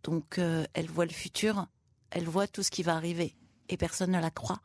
Donc 0.03 0.39
elle 0.39 0.89
voit 0.89 1.05
le 1.05 1.13
futur, 1.13 1.67
elle 2.11 2.27
voit 2.27 2.47
tout 2.47 2.63
ce 2.63 2.71
qui 2.71 2.83
va 2.83 2.97
arriver 2.97 3.37
et 3.69 3.77
personne 3.77 4.13
ne 4.13 4.19
la 4.19 4.31
croit. 4.31 4.61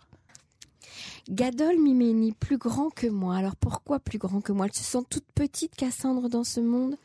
Gadol 1.29 1.79
Mimeni, 1.79 2.31
plus 2.33 2.57
grand 2.57 2.89
que 2.89 3.07
moi. 3.07 3.35
Alors 3.37 3.55
pourquoi 3.55 3.99
plus 3.99 4.17
grand 4.17 4.41
que 4.41 4.51
moi? 4.51 4.65
Elle 4.67 4.73
se 4.73 4.83
sent 4.83 5.03
toute 5.09 5.25
petite, 5.33 5.75
Cassandre, 5.75 6.29
dans 6.29 6.43
ce 6.43 6.59
monde? 6.59 6.97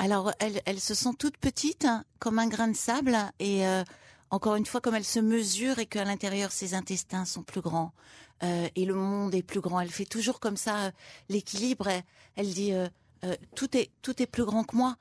Alors, 0.00 0.32
elle, 0.38 0.80
se 0.80 0.94
sent 0.94 1.10
toute 1.18 1.36
petite, 1.36 1.84
hein, 1.84 2.06
comme 2.20 2.38
un 2.38 2.46
grain 2.46 2.68
de 2.68 2.74
sable, 2.74 3.18
et 3.38 3.66
euh, 3.66 3.84
encore 4.30 4.54
une 4.54 4.64
fois, 4.64 4.80
comme 4.80 4.94
elle 4.94 5.04
se 5.04 5.20
mesure 5.20 5.78
et 5.78 5.84
qu'à 5.84 6.06
l'intérieur, 6.06 6.52
ses 6.52 6.72
intestins 6.72 7.26
sont 7.26 7.42
plus 7.42 7.60
grands, 7.60 7.92
euh, 8.42 8.66
et 8.74 8.86
le 8.86 8.94
monde 8.94 9.34
est 9.34 9.42
plus 9.42 9.60
grand. 9.60 9.78
Elle 9.78 9.90
fait 9.90 10.06
toujours 10.06 10.40
comme 10.40 10.56
ça 10.56 10.86
euh, 10.86 10.90
l'équilibre. 11.28 11.86
Elle, 12.34 12.48
dit 12.48 12.72
tout 13.54 13.76
est 13.76 13.90
tout 14.00 14.22
est 14.22 14.26
plus 14.26 14.46
grand 14.46 14.64
que 14.64 14.74
moi. 14.74 14.96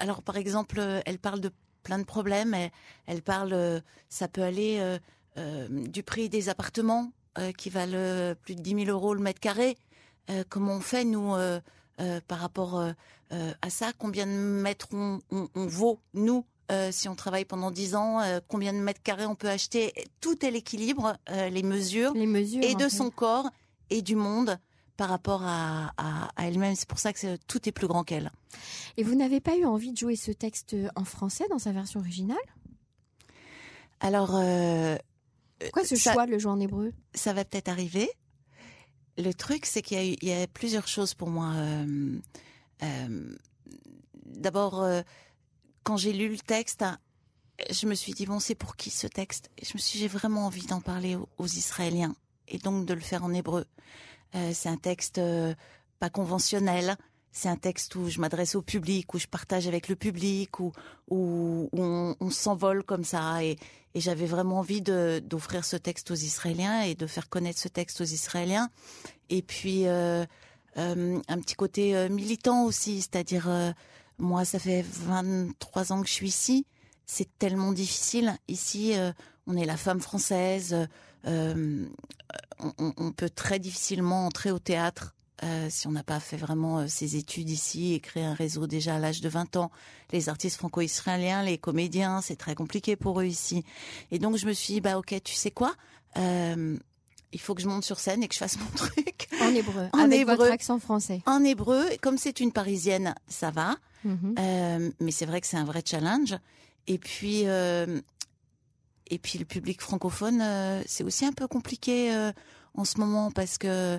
Alors, 0.00 0.22
par 0.22 0.36
exemple, 0.36 0.80
elle 1.06 1.20
parle 1.20 1.38
de 1.38 1.52
plein 1.84 2.00
de 2.00 2.04
problèmes. 2.04 2.56
Elle, 3.06 3.22
parle, 3.22 3.82
ça 4.08 4.26
peut 4.26 4.42
aller 4.42 4.98
du 5.36 6.02
prix 6.02 6.28
des 6.28 6.48
appartements 6.48 7.10
euh, 7.38 7.52
qui 7.52 7.70
valent 7.70 7.92
euh, 7.94 8.34
plus 8.34 8.54
de 8.54 8.60
10 8.62 8.84
000 8.86 8.90
euros 8.90 9.14
le 9.14 9.20
mètre 9.20 9.40
carré. 9.40 9.76
Euh, 10.30 10.44
comment 10.48 10.74
on 10.74 10.80
fait 10.80 11.04
nous 11.04 11.34
euh, 11.34 11.60
euh, 12.00 12.20
par 12.28 12.38
rapport 12.38 12.78
euh, 12.78 12.92
euh, 13.32 13.52
à 13.62 13.70
ça? 13.70 13.92
Combien 13.98 14.26
de 14.26 14.32
mètres 14.32 14.88
on, 14.92 15.20
on, 15.30 15.48
on 15.54 15.66
vaut 15.66 15.98
nous 16.14 16.44
euh, 16.72 16.90
si 16.92 17.08
on 17.10 17.14
travaille 17.14 17.44
pendant 17.44 17.70
10 17.70 17.94
ans, 17.94 18.20
euh, 18.20 18.40
combien 18.48 18.72
de 18.72 18.78
mètres 18.78 19.02
carrés 19.02 19.26
on 19.26 19.34
peut 19.34 19.50
acheter? 19.50 19.92
Tout 20.20 20.46
est 20.46 20.50
l'équilibre, 20.50 21.18
euh, 21.30 21.50
les 21.50 21.62
mesures, 21.62 22.12
Les 22.14 22.26
mesures. 22.26 22.62
et 22.64 22.74
de 22.74 22.84
fait. 22.84 22.90
son 22.90 23.10
corps 23.10 23.50
et 23.90 24.00
du 24.00 24.16
monde 24.16 24.58
par 24.96 25.08
rapport 25.10 25.42
à, 25.42 25.92
à- 25.98 26.30
à 26.36 26.46
elle-même. 26.48 26.74
C'est 26.76 26.88
pour 26.88 26.98
ça 27.00 27.12
que 27.12 27.36
tout 27.48 27.68
est 27.68 27.72
plus 27.72 27.86
grand 27.88 28.02
qu'elle. 28.04 28.30
Et 28.96 29.02
vous 29.02 29.14
n'avez 29.14 29.40
pas 29.40 29.56
eu 29.56 29.64
envie 29.66 29.92
de 29.92 29.98
jouer 29.98 30.16
ce 30.16 30.30
texte 30.30 30.74
en 30.94 31.04
français 31.04 31.44
dans 31.50 31.58
sa 31.58 31.72
version 31.72 32.00
originale? 32.00 32.38
Alors, 34.00 34.30
euh, 34.34 34.96
Pourquoi 35.64 35.84
ce 35.84 35.96
ça- 35.96 36.12
choix 36.12 36.26
de 36.26 36.32
le 36.32 36.38
jouer 36.38 36.52
en 36.52 36.60
hébreu? 36.60 36.92
Ça 37.14 37.32
va 37.32 37.44
peut-être 37.44 37.68
arriver. 37.68 38.08
Le 39.18 39.32
truc, 39.32 39.66
c'est 39.66 39.82
qu'il 39.82 40.18
y 40.22 40.32
a, 40.32 40.42
y 40.42 40.46
plusieurs 40.48 40.88
choses 40.88 41.14
pour 41.14 41.28
moi. 41.30 41.52
Euh, 41.54 42.18
euh, 42.82 43.36
D'abord, 44.26 44.82
euh, 44.82 45.02
quand 45.84 45.96
j'ai 45.96 46.12
lu 46.12 46.28
le 46.28 46.38
texte, 46.38 46.82
hein, 46.82 46.98
je 47.70 47.86
me 47.86 47.94
suis 47.94 48.12
dit 48.12 48.26
bon, 48.26 48.40
c'est 48.40 48.54
pour 48.56 48.74
qui 48.76 48.90
ce 48.90 49.06
texte? 49.06 49.50
Et 49.58 49.64
Je 49.64 49.72
me 49.74 49.78
suis, 49.78 49.98
j'ai 49.98 50.08
vraiment 50.08 50.46
envie 50.46 50.66
d'en 50.66 50.80
parler 50.80 51.14
aux, 51.14 51.28
aux 51.38 51.46
Israéliens 51.46 52.16
et 52.48 52.58
donc 52.58 52.86
de 52.86 52.94
le 52.94 53.00
faire 53.00 53.22
en 53.24 53.32
hébreu. 53.32 53.64
C'est 54.52 54.68
un 54.68 54.76
texte 54.76 55.20
pas 56.00 56.10
conventionnel. 56.10 56.96
C'est 57.36 57.48
un 57.48 57.56
texte 57.56 57.96
où 57.96 58.08
je 58.08 58.20
m'adresse 58.20 58.54
au 58.54 58.62
public, 58.62 59.12
où 59.12 59.18
je 59.18 59.26
partage 59.26 59.66
avec 59.66 59.88
le 59.88 59.96
public, 59.96 60.60
où, 60.60 60.70
où, 61.10 61.68
on, 61.72 62.30
s'envole 62.30 62.84
comme 62.84 63.02
ça. 63.02 63.42
Et, 63.42 63.58
j'avais 63.96 64.26
vraiment 64.26 64.60
envie 64.60 64.82
d'offrir 64.82 65.64
ce 65.64 65.76
texte 65.76 66.12
aux 66.12 66.16
Israéliens 66.16 66.82
et 66.82 66.94
de 66.94 67.08
faire 67.08 67.28
connaître 67.28 67.58
ce 67.58 67.66
texte 67.66 68.00
aux 68.00 68.04
Israéliens. 68.04 68.70
Et 69.30 69.42
puis 69.42 69.88
euh, 69.88 70.24
euh, 70.76 71.20
un 71.26 71.40
petit 71.40 71.56
côté 71.56 71.96
euh, 71.96 72.08
militant 72.08 72.64
aussi, 72.64 73.02
c'est-à-dire 73.02 73.48
moi 74.18 74.44
ça 74.44 74.60
fait 74.60 74.82
23 74.82 75.92
ans 75.92 76.02
que 76.02 76.08
je 76.08 76.12
suis 76.12 76.28
ici. 76.28 76.66
C'est 77.04 77.36
tellement 77.38 77.72
difficile 77.72 78.36
ici. 78.46 78.94
on 79.48 79.56
est 79.56 79.66
la 79.66 79.76
femme 79.76 80.00
française. 80.00 80.76
on 81.24 81.88
peut 83.16 83.30
très 83.30 83.58
difficilement 83.58 84.26
entrer 84.26 84.52
au 84.52 84.60
théâtre. 84.60 85.14
Euh, 85.44 85.68
si 85.70 85.86
on 85.86 85.92
n'a 85.92 86.02
pas 86.02 86.20
fait 86.20 86.36
vraiment 86.36 86.78
euh, 86.80 86.86
ses 86.88 87.16
études 87.16 87.50
ici 87.50 87.92
et 87.94 88.00
créé 88.00 88.24
un 88.24 88.34
réseau 88.34 88.66
déjà 88.66 88.96
à 88.96 88.98
l'âge 88.98 89.20
de 89.20 89.28
20 89.28 89.56
ans, 89.56 89.70
les 90.12 90.28
artistes 90.28 90.56
franco-israéliens, 90.56 91.42
les 91.42 91.58
comédiens, 91.58 92.20
c'est 92.22 92.36
très 92.36 92.54
compliqué 92.54 92.96
pour 92.96 93.20
eux 93.20 93.26
ici. 93.26 93.64
Et 94.10 94.18
donc 94.18 94.36
je 94.36 94.46
me 94.46 94.52
suis 94.52 94.74
dit, 94.74 94.80
bah 94.80 94.96
ok, 94.98 95.14
tu 95.22 95.34
sais 95.34 95.50
quoi 95.50 95.74
Euh, 96.16 96.76
Il 97.32 97.40
faut 97.40 97.54
que 97.54 97.60
je 97.62 97.68
monte 97.68 97.84
sur 97.84 97.98
scène 98.00 98.22
et 98.22 98.28
que 98.28 98.34
je 98.34 98.38
fasse 98.38 98.58
mon 98.58 98.66
truc 98.76 99.28
En 99.42 99.54
hébreu, 99.54 99.88
En 99.92 99.98
avec 99.98 100.20
hébreu. 100.20 100.36
votre 100.36 100.52
accent 100.52 100.78
français. 100.78 101.20
en 101.26 101.42
hébreu. 101.44 101.84
Comme 102.00 102.16
c'est 102.18 102.40
une 102.40 102.52
parisienne, 102.52 103.14
ça 103.28 103.50
va. 103.50 103.76
Mhm. 104.04 104.34
Mais 105.00 105.10
c'est 105.10 105.26
vrai 105.26 105.40
que 105.40 105.46
c'est 105.46 105.56
un 105.56 105.64
vrai 105.64 105.82
challenge. 105.84 106.36
Et 106.86 106.98
puis, 106.98 107.42
et 109.10 109.18
puis 109.18 109.38
le 109.38 109.44
public 109.44 109.80
francophone, 109.80 110.42
c'est 110.86 111.04
aussi 111.04 111.24
un 111.26 111.32
peu 111.32 111.46
compliqué 111.48 112.14
en 112.74 112.84
ce 112.84 112.98
moment 112.98 113.30
parce 113.30 113.58
que 113.58 113.98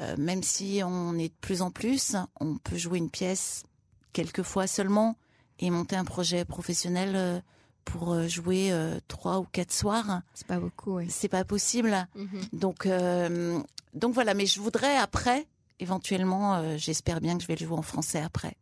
euh, 0.00 0.14
même 0.18 0.42
si 0.42 0.80
on 0.84 1.18
est 1.18 1.28
de 1.28 1.38
plus 1.40 1.62
en 1.62 1.70
plus, 1.70 2.16
on 2.40 2.58
peut 2.58 2.76
jouer 2.76 2.98
une 2.98 3.10
pièce 3.10 3.64
quelques 4.12 4.42
fois 4.42 4.66
seulement 4.66 5.16
et 5.58 5.70
monter 5.70 5.96
un 5.96 6.04
projet 6.04 6.44
professionnel 6.44 7.12
euh, 7.14 7.40
pour 7.84 8.12
euh, 8.12 8.26
jouer 8.26 8.72
trois 9.08 9.38
ou 9.38 9.44
quatre 9.44 9.72
soirs. 9.72 10.22
C'est 10.34 10.46
pas 10.46 10.58
beaucoup, 10.58 10.96
oui. 10.96 11.06
C'est 11.08 11.28
pas 11.28 11.44
possible. 11.44 12.08
Mhm. 12.14 12.40
Donc, 12.52 12.86
euh, 12.86 13.60
donc 13.94 14.14
voilà. 14.14 14.34
Mais 14.34 14.46
je 14.46 14.60
voudrais 14.60 14.96
après, 14.96 15.46
éventuellement, 15.80 16.76
j'espère 16.76 17.20
bien 17.20 17.36
que 17.36 17.42
je 17.42 17.48
vais 17.48 17.56
le 17.56 17.64
jouer 17.66 17.78
en 17.78 17.82
français 17.82 18.20
après. 18.20 18.56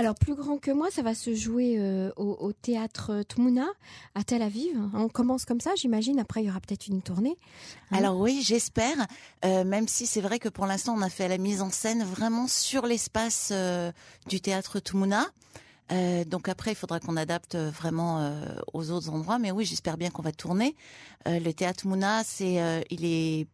Alors, 0.00 0.14
plus 0.14 0.34
grand 0.34 0.56
que 0.56 0.70
moi, 0.70 0.88
ça 0.90 1.02
va 1.02 1.14
se 1.14 1.34
jouer 1.34 1.74
euh, 1.78 2.10
au, 2.16 2.54
théâtre 2.54 3.22
Tmouna 3.28 3.66
à 4.14 4.24
Tel 4.24 4.40
Aviv. 4.40 4.74
On 4.94 5.10
commence 5.10 5.44
comme 5.44 5.60
ça, 5.60 5.72
j'imagine. 5.76 6.18
Après, 6.18 6.42
il 6.42 6.46
y 6.46 6.48
aura 6.50 6.58
peut-être 6.58 6.86
une 6.86 7.02
tournée. 7.02 7.36
Hein 7.90 7.98
Alors 7.98 8.18
oui, 8.18 8.40
j'espère, 8.42 8.96
euh, 9.44 9.62
même 9.62 9.88
si 9.88 10.06
c'est 10.06 10.22
vrai 10.22 10.38
que 10.38 10.48
pour 10.48 10.64
l'instant 10.64 10.94
on 10.96 11.02
a 11.02 11.10
fait 11.10 11.28
la 11.28 11.36
mise 11.36 11.60
en 11.60 11.68
scène 11.68 12.02
vraiment 12.02 12.48
sur 12.48 12.86
l'espace 12.86 13.50
euh, 13.52 13.92
du 14.26 14.40
théâtre 14.40 14.80
Toumouna. 14.80 15.26
Euh, 15.92 16.24
donc 16.24 16.48
après, 16.48 16.72
il 16.72 16.76
faudra 16.76 16.98
qu'on 16.98 17.18
adapte 17.18 17.56
vraiment 17.56 18.32
aux 18.72 18.90
autres 18.92 19.10
endroits. 19.10 19.38
Mais 19.38 19.50
oui, 19.50 19.66
j'espère 19.66 19.98
bien 19.98 20.08
qu'on 20.08 20.22
va 20.22 20.32
tourner. 20.32 20.76
Le 21.26 21.52
théâtre 21.52 21.86
Mouna, 21.86 22.24
c'est, 22.24 22.86
il 22.88 23.04
est 23.04 23.46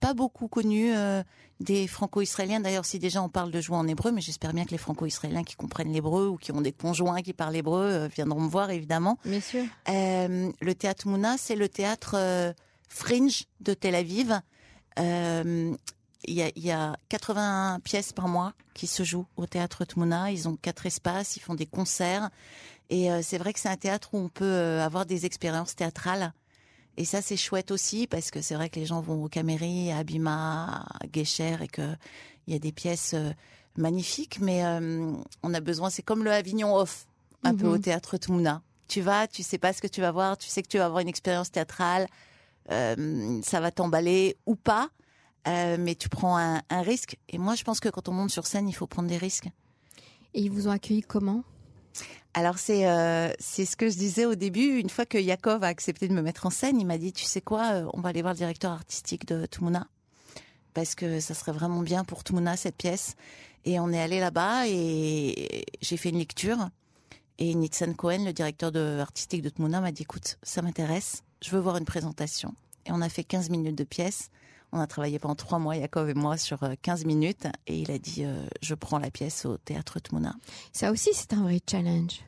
pas 0.00 0.14
beaucoup 0.14 0.48
connu 0.48 0.94
euh, 0.94 1.22
des 1.60 1.86
franco-israéliens. 1.86 2.60
D'ailleurs, 2.60 2.86
si 2.86 2.98
déjà 2.98 3.22
on 3.22 3.28
parle 3.28 3.50
de 3.50 3.60
jouer 3.60 3.76
en 3.76 3.86
hébreu, 3.86 4.10
mais 4.10 4.22
j'espère 4.22 4.52
bien 4.52 4.64
que 4.64 4.70
les 4.70 4.78
franco-israéliens 4.78 5.44
qui 5.44 5.56
comprennent 5.56 5.92
l'hébreu 5.92 6.28
ou 6.28 6.36
qui 6.36 6.52
ont 6.52 6.62
des 6.62 6.72
conjoints 6.72 7.20
qui 7.22 7.34
parlent 7.34 7.54
hébreu 7.54 7.84
euh, 7.84 8.08
viendront 8.08 8.40
me 8.40 8.48
voir 8.48 8.70
évidemment. 8.70 9.18
Bien 9.24 9.40
sûr. 9.40 9.64
Euh, 9.88 10.50
le 10.60 10.74
théâtre 10.74 11.06
Mouna, 11.06 11.36
c'est 11.36 11.56
le 11.56 11.68
théâtre 11.68 12.54
fringe 12.88 13.44
de 13.60 13.74
Tel 13.74 13.94
Aviv. 13.94 14.40
Il 16.26 16.34
y, 16.34 16.42
a, 16.42 16.50
il 16.54 16.62
y 16.62 16.70
a 16.70 16.96
80 17.08 17.80
pièces 17.82 18.12
par 18.12 18.28
mois 18.28 18.52
qui 18.74 18.86
se 18.86 19.02
jouent 19.04 19.26
au 19.36 19.46
théâtre 19.46 19.86
Tmouna. 19.86 20.30
Ils 20.30 20.48
ont 20.48 20.56
quatre 20.56 20.84
espaces, 20.84 21.36
ils 21.36 21.40
font 21.40 21.54
des 21.54 21.64
concerts. 21.64 22.28
Et 22.90 23.08
c'est 23.22 23.38
vrai 23.38 23.54
que 23.54 23.60
c'est 23.60 23.70
un 23.70 23.76
théâtre 23.76 24.10
où 24.12 24.18
on 24.18 24.28
peut 24.28 24.80
avoir 24.80 25.06
des 25.06 25.24
expériences 25.24 25.74
théâtrales. 25.76 26.34
Et 27.00 27.06
ça, 27.06 27.22
c'est 27.22 27.38
chouette 27.38 27.70
aussi 27.70 28.06
parce 28.06 28.30
que 28.30 28.42
c'est 28.42 28.54
vrai 28.54 28.68
que 28.68 28.78
les 28.78 28.84
gens 28.84 29.00
vont 29.00 29.24
au 29.24 29.28
Caméry, 29.30 29.90
à 29.90 29.96
Abima, 29.98 30.84
à 31.00 31.06
Guécher 31.06 31.56
et 31.62 31.66
que 31.66 31.96
il 32.46 32.52
y 32.52 32.56
a 32.56 32.58
des 32.58 32.72
pièces 32.72 33.14
euh, 33.14 33.30
magnifiques. 33.78 34.38
Mais 34.42 34.62
euh, 34.66 35.10
on 35.42 35.54
a 35.54 35.60
besoin, 35.60 35.88
c'est 35.88 36.02
comme 36.02 36.24
le 36.24 36.30
Avignon 36.30 36.76
Off, 36.76 37.06
un 37.42 37.54
peu 37.54 37.66
Mhm. 37.68 37.72
au 37.72 37.78
théâtre 37.78 38.18
Tmouna. 38.18 38.60
Tu 38.86 39.00
vas, 39.00 39.26
tu 39.26 39.42
sais 39.42 39.56
pas 39.56 39.72
ce 39.72 39.80
que 39.80 39.86
tu 39.86 40.02
vas 40.02 40.10
voir, 40.12 40.36
tu 40.36 40.48
sais 40.50 40.62
que 40.62 40.68
tu 40.68 40.76
vas 40.76 40.84
avoir 40.84 41.00
une 41.00 41.08
expérience 41.08 41.50
théâtrale, 41.50 42.06
euh, 42.70 43.40
ça 43.42 43.60
va 43.60 43.70
t'emballer 43.70 44.36
ou 44.44 44.54
pas, 44.54 44.90
euh, 45.48 45.78
mais 45.80 45.94
tu 45.94 46.10
prends 46.10 46.36
un, 46.36 46.60
un 46.68 46.82
risque. 46.82 47.16
Et 47.30 47.38
moi, 47.38 47.54
je 47.54 47.64
pense 47.64 47.80
que 47.80 47.88
quand 47.88 48.10
on 48.10 48.12
monte 48.12 48.30
sur 48.30 48.46
scène, 48.46 48.68
il 48.68 48.74
faut 48.74 48.86
prendre 48.86 49.08
des 49.08 49.16
risques. 49.16 49.48
Et 50.34 50.42
ils 50.42 50.50
vous 50.50 50.68
ont 50.68 50.72
accueilli 50.72 51.00
comment? 51.00 51.44
Alors 52.32 52.58
c'est 52.58 52.88
euh, 52.88 53.32
c'est 53.38 53.64
ce 53.64 53.76
que 53.76 53.88
je 53.88 53.96
disais 53.96 54.24
au 54.24 54.34
début. 54.34 54.78
Une 54.78 54.90
fois 54.90 55.04
que 55.04 55.18
Yakov 55.18 55.64
a 55.64 55.66
accepté 55.66 56.06
de 56.06 56.14
me 56.14 56.22
mettre 56.22 56.46
en 56.46 56.50
scène, 56.50 56.80
il 56.80 56.86
m'a 56.86 56.98
dit, 56.98 57.12
tu 57.12 57.24
sais 57.24 57.40
quoi, 57.40 57.72
euh, 57.72 57.90
on 57.92 58.00
va 58.00 58.10
aller 58.10 58.22
voir 58.22 58.34
le 58.34 58.38
directeur 58.38 58.72
artistique 58.72 59.26
de 59.26 59.46
Tumuna 59.46 59.86
parce 60.74 60.94
que 60.94 61.20
ça 61.20 61.34
serait 61.34 61.52
vraiment 61.52 61.82
bien 61.82 62.04
pour 62.04 62.24
Tumuna 62.24 62.56
cette 62.56 62.76
pièce. 62.76 63.16
Et 63.64 63.80
on 63.80 63.92
est 63.92 64.00
allé 64.00 64.20
là-bas 64.20 64.68
et 64.68 65.64
j'ai 65.82 65.96
fait 65.96 66.10
une 66.10 66.18
lecture. 66.18 66.70
Et 67.38 67.54
Nitzan 67.54 67.94
Cohen, 67.94 68.24
le 68.24 68.32
directeur 68.32 68.74
artistique 69.00 69.42
de 69.42 69.48
Tumuna, 69.48 69.80
m'a 69.80 69.92
dit, 69.92 70.02
écoute, 70.02 70.38
ça 70.42 70.62
m'intéresse, 70.62 71.22
je 71.42 71.50
veux 71.50 71.58
voir 71.58 71.76
une 71.76 71.84
présentation. 71.84 72.54
Et 72.86 72.92
on 72.92 73.00
a 73.00 73.08
fait 73.08 73.24
15 73.24 73.50
minutes 73.50 73.76
de 73.76 73.84
pièce. 73.84 74.30
On 74.72 74.78
a 74.80 74.86
travaillé 74.86 75.18
pendant 75.18 75.34
trois 75.34 75.58
mois, 75.58 75.76
Yakov 75.76 76.08
et 76.10 76.14
moi, 76.14 76.36
sur 76.36 76.62
euh, 76.62 76.74
15 76.82 77.04
minutes. 77.04 77.46
Et 77.66 77.78
il 77.80 77.90
a 77.90 77.98
dit, 77.98 78.24
euh, 78.24 78.46
je 78.62 78.74
prends 78.74 78.98
la 78.98 79.10
pièce 79.10 79.44
au 79.46 79.56
théâtre 79.58 79.98
Tumuna. 80.00 80.34
Ça 80.72 80.92
aussi, 80.92 81.10
c'est 81.12 81.32
un 81.32 81.42
vrai 81.42 81.60
challenge. 81.68 82.20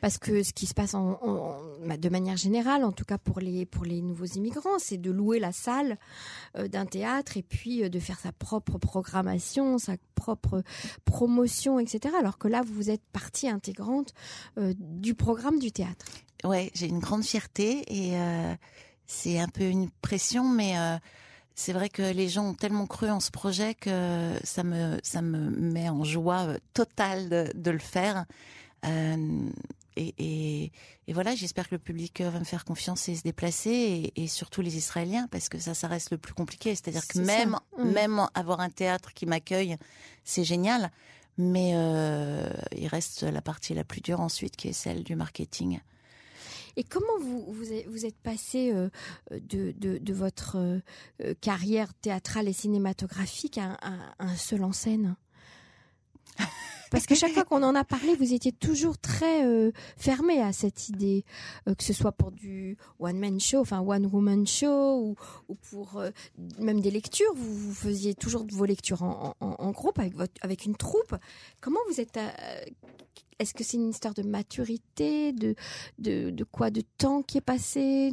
Parce 0.00 0.16
que 0.16 0.42
ce 0.42 0.52
qui 0.54 0.66
se 0.66 0.72
passe 0.72 0.94
en, 0.94 1.18
en- 1.22 1.56
bah, 1.86 1.98
de 1.98 2.08
manière 2.08 2.36
générale, 2.36 2.82
en 2.82 2.92
tout 2.92 3.04
cas 3.04 3.18
pour 3.18 3.40
les, 3.40 3.66
pour 3.66 3.84
les 3.84 4.00
nouveaux 4.00 4.24
immigrants, 4.24 4.78
c'est 4.78 4.96
de 4.96 5.10
louer 5.10 5.38
la 5.38 5.52
salle 5.52 5.98
euh, 6.56 6.66
d'un 6.66 6.86
théâtre 6.86 7.36
et 7.36 7.42
puis 7.42 7.84
euh, 7.84 7.88
de 7.90 7.98
faire 8.00 8.18
sa 8.18 8.32
propre 8.32 8.78
programmation, 8.78 9.76
sa 9.78 9.96
propre 10.14 10.62
promotion, 11.04 11.78
etc. 11.78 12.14
Alors 12.18 12.38
que 12.38 12.48
là, 12.48 12.62
vous 12.64 12.88
êtes 12.90 13.02
partie 13.12 13.48
intégrante 13.48 14.14
euh, 14.58 14.72
du 14.78 15.14
programme 15.14 15.58
du 15.58 15.70
théâtre. 15.72 16.06
Ouais, 16.44 16.70
j'ai 16.74 16.86
une 16.86 16.98
grande 17.00 17.22
fierté 17.24 17.82
et 17.88 18.16
euh, 18.18 18.54
c'est 19.06 19.38
un 19.38 19.48
peu 19.48 19.64
une 19.64 19.90
pression, 20.00 20.48
mais 20.48 20.78
euh, 20.78 20.96
c'est 21.60 21.74
vrai 21.74 21.90
que 21.90 22.00
les 22.00 22.30
gens 22.30 22.46
ont 22.46 22.54
tellement 22.54 22.86
cru 22.86 23.10
en 23.10 23.20
ce 23.20 23.30
projet 23.30 23.74
que 23.74 24.32
ça 24.44 24.64
me 24.64 24.98
ça 25.02 25.20
me 25.20 25.50
met 25.50 25.90
en 25.90 26.04
joie 26.04 26.46
euh, 26.46 26.58
totale 26.72 27.28
de, 27.28 27.52
de 27.54 27.70
le 27.70 27.78
faire. 27.78 28.24
Euh, 28.86 29.50
et, 29.96 30.14
et, 30.16 30.72
et 31.06 31.12
voilà, 31.12 31.34
j'espère 31.34 31.68
que 31.68 31.74
le 31.74 31.78
public 31.78 32.22
euh, 32.22 32.30
va 32.30 32.38
me 32.38 32.44
faire 32.44 32.64
confiance 32.64 33.10
et 33.10 33.14
se 33.14 33.22
déplacer, 33.22 33.70
et, 34.16 34.22
et 34.22 34.26
surtout 34.26 34.62
les 34.62 34.78
Israéliens, 34.78 35.28
parce 35.30 35.50
que 35.50 35.58
ça, 35.58 35.74
ça 35.74 35.86
reste 35.86 36.10
le 36.12 36.16
plus 36.18 36.32
compliqué. 36.32 36.74
C'est-à-dire 36.74 37.06
que 37.06 37.18
même 37.18 37.58
oui. 37.76 37.92
même 37.92 38.26
avoir 38.32 38.60
un 38.60 38.70
théâtre 38.70 39.12
qui 39.12 39.26
m'accueille, 39.26 39.76
c'est 40.24 40.44
génial. 40.44 40.90
Mais 41.36 41.72
euh, 41.74 42.50
il 42.74 42.88
reste 42.88 43.22
la 43.22 43.42
partie 43.42 43.74
la 43.74 43.84
plus 43.84 44.00
dure 44.00 44.20
ensuite, 44.20 44.56
qui 44.56 44.68
est 44.68 44.72
celle 44.72 45.04
du 45.04 45.14
marketing. 45.14 45.80
Et 46.76 46.84
comment 46.84 47.18
vous 47.20 47.52
vous 47.52 48.06
êtes, 48.06 48.16
passé 48.22 48.72
euh, 48.72 48.88
de, 49.30 49.72
de, 49.72 50.12
votre 50.12 50.56
euh, 50.56 50.78
euh, 51.22 51.34
carrière 51.40 51.92
théâtrale 51.94 52.48
et 52.48 52.52
cinématographique 52.52 53.58
à 53.58 53.76
un 54.18 54.36
seul 54.36 54.64
en 54.64 54.72
scène? 54.72 55.16
Parce 56.90 57.06
que 57.06 57.14
chaque 57.14 57.32
fois 57.32 57.44
qu'on 57.44 57.62
en 57.62 57.76
a 57.76 57.84
parlé, 57.84 58.16
vous 58.16 58.34
étiez 58.34 58.50
toujours 58.50 58.98
très 58.98 59.46
euh, 59.46 59.70
fermé 59.96 60.42
à 60.42 60.52
cette 60.52 60.88
idée, 60.88 61.24
euh, 61.68 61.74
que 61.74 61.84
ce 61.84 61.92
soit 61.92 62.10
pour 62.10 62.32
du 62.32 62.76
one 62.98 63.18
man 63.18 63.38
show, 63.38 63.60
enfin 63.60 63.80
one 63.80 64.06
woman 64.06 64.44
show, 64.46 64.98
ou, 64.98 65.14
ou 65.48 65.54
pour 65.54 65.98
euh, 65.98 66.10
même 66.58 66.80
des 66.80 66.90
lectures. 66.90 67.32
Vous, 67.36 67.72
faisiez 67.72 68.14
toujours 68.14 68.44
vos 68.50 68.64
lectures 68.64 69.02
en, 69.02 69.70
groupe 69.70 70.00
avec 70.00 70.16
votre, 70.16 70.34
avec 70.42 70.64
une 70.64 70.74
troupe. 70.74 71.14
Comment 71.60 71.78
vous 71.88 72.00
êtes 72.00 72.18
Est-ce 73.38 73.54
que 73.54 73.62
c'est 73.62 73.76
une 73.76 73.90
histoire 73.90 74.14
de 74.14 74.22
maturité, 74.22 75.32
de, 75.32 75.54
de 75.98 76.44
quoi, 76.44 76.70
de 76.70 76.82
temps 76.98 77.22
qui 77.22 77.38
est 77.38 77.42
passé, 77.42 78.12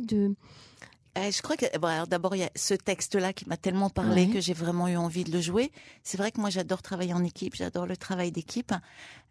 je 1.31 1.41
crois 1.41 1.57
que 1.57 1.65
bon, 1.79 2.05
d'abord 2.07 2.35
il 2.35 2.39
y 2.39 2.43
a 2.43 2.49
ce 2.55 2.73
texte-là 2.73 3.33
qui 3.33 3.47
m'a 3.49 3.57
tellement 3.57 3.89
parlé 3.89 4.25
que 4.33 4.39
j'ai 4.41 4.53
vraiment 4.53 4.87
eu 4.87 4.97
envie 4.97 5.23
de 5.23 5.31
le 5.31 5.41
jouer. 5.41 5.71
C'est 6.03 6.17
vrai 6.17 6.31
que 6.31 6.39
moi 6.39 6.49
j'adore 6.49 6.81
travailler 6.81 7.13
en 7.13 7.23
équipe, 7.23 7.55
j'adore 7.55 7.85
le 7.85 7.97
travail 7.97 8.31
d'équipe, 8.31 8.73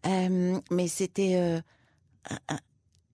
Euh, 0.07 0.61
mais 0.71 0.89
c'était, 0.89 1.35
euh, 1.37 1.61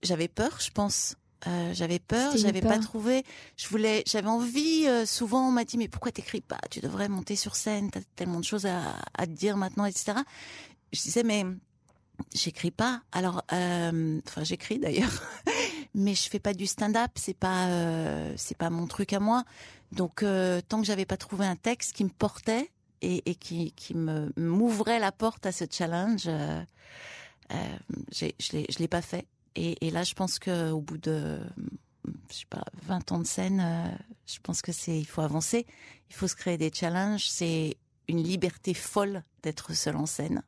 j'avais 0.01 0.27
peur, 0.27 0.59
je 0.59 0.69
pense. 0.71 1.15
Euh, 1.45 1.73
j'avais 1.73 1.99
peur, 1.99 2.31
j'avais 2.37 2.61
pas 2.61 2.79
trouvé. 2.79 3.23
Je 3.57 3.67
voulais, 3.67 4.03
j'avais 4.07 4.29
envie. 4.29 4.85
euh, 4.87 5.05
souvent 5.05 5.47
on 5.49 5.51
m'a 5.51 5.65
dit 5.65 5.77
mais 5.77 5.89
pourquoi 5.89 6.11
t'écris 6.11 6.39
pas? 6.41 6.59
Tu 6.71 6.79
devrais 6.79 7.09
monter 7.09 7.35
sur 7.35 7.55
scène. 7.55 7.91
T'as 7.91 7.99
tellement 8.15 8.39
de 8.39 8.45
choses 8.45 8.65
à, 8.65 8.95
à 9.17 9.25
te 9.27 9.31
dire 9.31 9.57
maintenant, 9.57 9.85
etc. 9.85 10.19
Je 10.93 11.01
disais 11.01 11.23
mais 11.23 11.43
j'écris 12.33 12.71
pas. 12.71 13.01
Alors, 13.11 13.43
enfin 13.49 14.43
j'écris 14.43 14.79
d'ailleurs, 14.79 15.11
mais 15.93 16.15
je 16.15 16.29
fais 16.29 16.39
pas 16.39 16.53
du 16.53 16.65
stand-up. 16.65 17.11
C'est 17.15 17.37
pas, 17.37 17.67
euh, 17.67 18.33
c'est 18.37 18.57
pas 18.57 18.69
mon 18.69 18.87
truc 18.87 19.13
à 19.13 19.19
moi. 19.19 19.43
Donc 19.91 20.23
euh, 20.23 20.61
tant 20.67 20.79
que 20.79 20.87
j'avais 20.87 21.05
pas 21.05 21.17
trouvé 21.17 21.45
un 21.45 21.55
texte 21.55 21.93
qui 21.93 22.03
me 22.03 22.09
portait 22.09 22.71
et, 23.01 23.35
qui, 23.35 23.73
qui 23.73 23.95
me 23.95 24.31
m'ouvrait 24.37 24.99
la 24.99 25.11
porte 25.11 25.45
à 25.45 25.51
ce 25.51 25.65
challenge, 25.69 26.23
euh, 26.27 26.63
je 28.13 28.27
l'ai, 28.53 28.65
je 28.69 28.79
l'ai 28.79 28.87
pas 28.87 29.01
fait. 29.01 29.27
Et, 29.55 29.85
et 29.85 29.91
là, 29.91 30.03
je 30.03 30.13
pense 30.13 30.39
que 30.39 30.71
au 30.71 30.79
bout 30.79 30.97
de, 30.97 31.41
je 32.31 32.35
sais 32.35 32.45
pas, 32.49 32.63
20 32.83 33.11
ans 33.11 33.19
de 33.19 33.27
scène, 33.27 33.99
je 34.25 34.39
pense 34.41 34.61
que 34.61 34.71
c'est, 34.71 34.97
il 34.97 35.05
faut 35.05 35.21
avancer. 35.21 35.67
Il 36.09 36.15
faut 36.15 36.29
se 36.29 36.35
créer 36.35 36.57
des 36.57 36.71
challenges. 36.73 37.27
C'est 37.27 37.75
une 38.07 38.23
liberté 38.23 38.73
folle 38.73 39.21
d'être 39.43 39.73
seul 39.73 39.97
en 39.97 40.05
scène. 40.05 40.41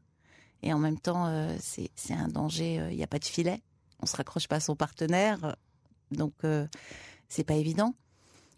Et 0.63 0.71
en 0.71 0.79
même 0.79 0.97
temps, 0.97 1.29
c'est, 1.59 2.13
un 2.13 2.29
danger. 2.29 2.87
Il 2.89 2.95
n'y 2.95 3.03
a 3.03 3.07
pas 3.07 3.19
de 3.19 3.25
filet. 3.25 3.61
On 4.01 4.05
se 4.05 4.15
raccroche 4.15 4.47
pas 4.47 4.57
à 4.57 4.59
son 4.59 4.75
partenaire. 4.75 5.55
Donc, 6.11 6.33
euh, 6.43 6.67
c'est 7.29 7.43
pas 7.43 7.55
évident. 7.55 7.93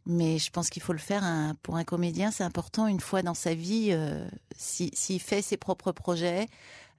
Mais 0.06 0.38
je 0.40 0.50
pense 0.52 0.70
qu'il 0.70 0.82
faut 0.82 0.94
le 0.94 1.00
faire. 1.00 1.24
hein. 1.24 1.56
Pour 1.64 1.76
un 1.76 1.84
comédien, 1.84 2.32
c'est 2.32 2.44
important 2.44 2.88
une 2.88 3.00
fois 3.02 3.22
dans 3.24 3.34
sa 3.34 3.54
vie, 3.54 3.90
euh, 3.92 4.26
si- 4.56 4.92
s'il 4.94 5.20
fait 5.22 5.42
ses 5.42 5.58
propres 5.58 5.92
projets, 5.92 6.48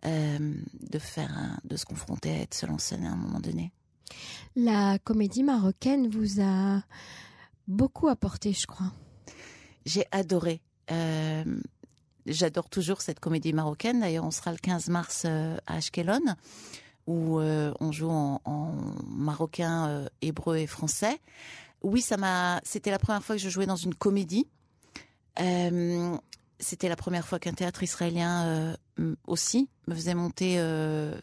euh, 0.04 0.54
de 0.80 0.98
faire, 0.98 1.30
un- 1.36 1.58
de 1.64 1.76
se 1.76 1.84
confronter 1.86 2.30
à 2.30 2.38
être 2.42 2.54
seul 2.54 2.70
en 2.70 2.78
scène 2.78 3.04
à 3.06 3.10
un 3.12 3.16
moment 3.16 3.40
donné. 3.40 3.72
la 4.56 4.98
comédie 4.98 5.42
marocaine 5.42 6.08
vous 6.08 6.40
a 6.40 6.82
beaucoup 7.66 8.08
apporté, 8.08 8.52
je 8.54 8.66
crois. 8.66 8.92
J'ai 9.84 10.06
adoré. 10.10 10.60
Euh, 10.90 11.44
J'adore 12.26 12.68
toujours 12.68 13.00
cette 13.00 13.20
comédie 13.20 13.52
marocaine. 13.54 14.00
D'ailleurs, 14.00 14.24
on 14.24 14.30
sera 14.30 14.50
le 14.52 14.58
15 14.58 14.88
mars 14.88 15.24
à 15.24 15.56
Ashkelon, 15.66 16.20
où 17.08 17.40
euh, 17.40 17.72
on 17.80 17.90
joue 17.90 18.10
en, 18.10 18.74
marocain, 19.08 19.88
euh, 19.88 20.08
hébreu 20.20 20.58
et 20.58 20.66
français. 20.66 21.18
Oui, 21.82 22.02
ça 22.02 22.18
m'a. 22.18 22.60
C'était 22.64 22.90
la 22.90 22.98
première 22.98 23.24
fois 23.24 23.36
que 23.36 23.42
je 23.42 23.48
jouais 23.48 23.66
dans 23.66 23.76
une 23.76 23.94
comédie. 23.94 24.46
Euh, 25.40 26.16
C'était 26.60 26.90
la 26.90 26.96
première 26.96 27.26
fois 27.26 27.38
qu'un 27.38 27.54
théâtre 27.54 27.82
israélien 27.82 28.76
aussi 29.26 29.70
me 29.86 29.94
faisait 29.94 30.14
monter 30.14 30.60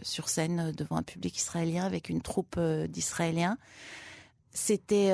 sur 0.01 0.29
scène 0.29 0.71
devant 0.71 0.95
un 0.95 1.03
public 1.03 1.37
israélien 1.37 1.85
avec 1.85 2.07
une 2.09 2.21
troupe 2.21 2.57
d'Israéliens. 2.87 3.57
C'était 4.51 5.11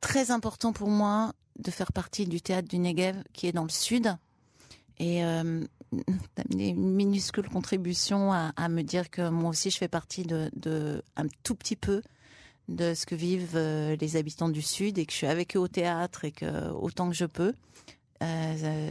très 0.00 0.30
important 0.30 0.72
pour 0.72 0.88
moi 0.88 1.34
de 1.58 1.70
faire 1.70 1.92
partie 1.92 2.26
du 2.26 2.40
théâtre 2.40 2.68
du 2.68 2.78
Negev 2.78 3.22
qui 3.34 3.46
est 3.46 3.52
dans 3.52 3.64
le 3.64 3.68
sud 3.68 4.16
et 5.00 5.24
euh, 5.24 5.64
d'amener 6.36 6.68
une 6.68 6.92
minuscule 6.92 7.48
contribution 7.48 8.32
à, 8.32 8.52
à 8.54 8.68
me 8.68 8.82
dire 8.82 9.10
que 9.10 9.28
moi 9.28 9.50
aussi 9.50 9.70
je 9.70 9.78
fais 9.78 9.88
partie 9.88 10.22
de, 10.22 10.50
de 10.54 11.02
un 11.16 11.26
tout 11.42 11.56
petit 11.56 11.74
peu 11.74 12.02
de 12.68 12.94
ce 12.94 13.06
que 13.06 13.16
vivent 13.16 13.56
euh, 13.56 13.96
les 14.00 14.16
habitants 14.16 14.48
du 14.48 14.62
sud 14.62 14.98
et 14.98 15.06
que 15.06 15.12
je 15.12 15.16
suis 15.16 15.26
avec 15.26 15.56
eux 15.56 15.58
au 15.58 15.66
théâtre 15.66 16.24
et 16.24 16.30
que 16.30 16.70
autant 16.70 17.08
que 17.08 17.16
je 17.16 17.24
peux. 17.24 17.52
Euh, 18.22 18.56
euh, 18.62 18.90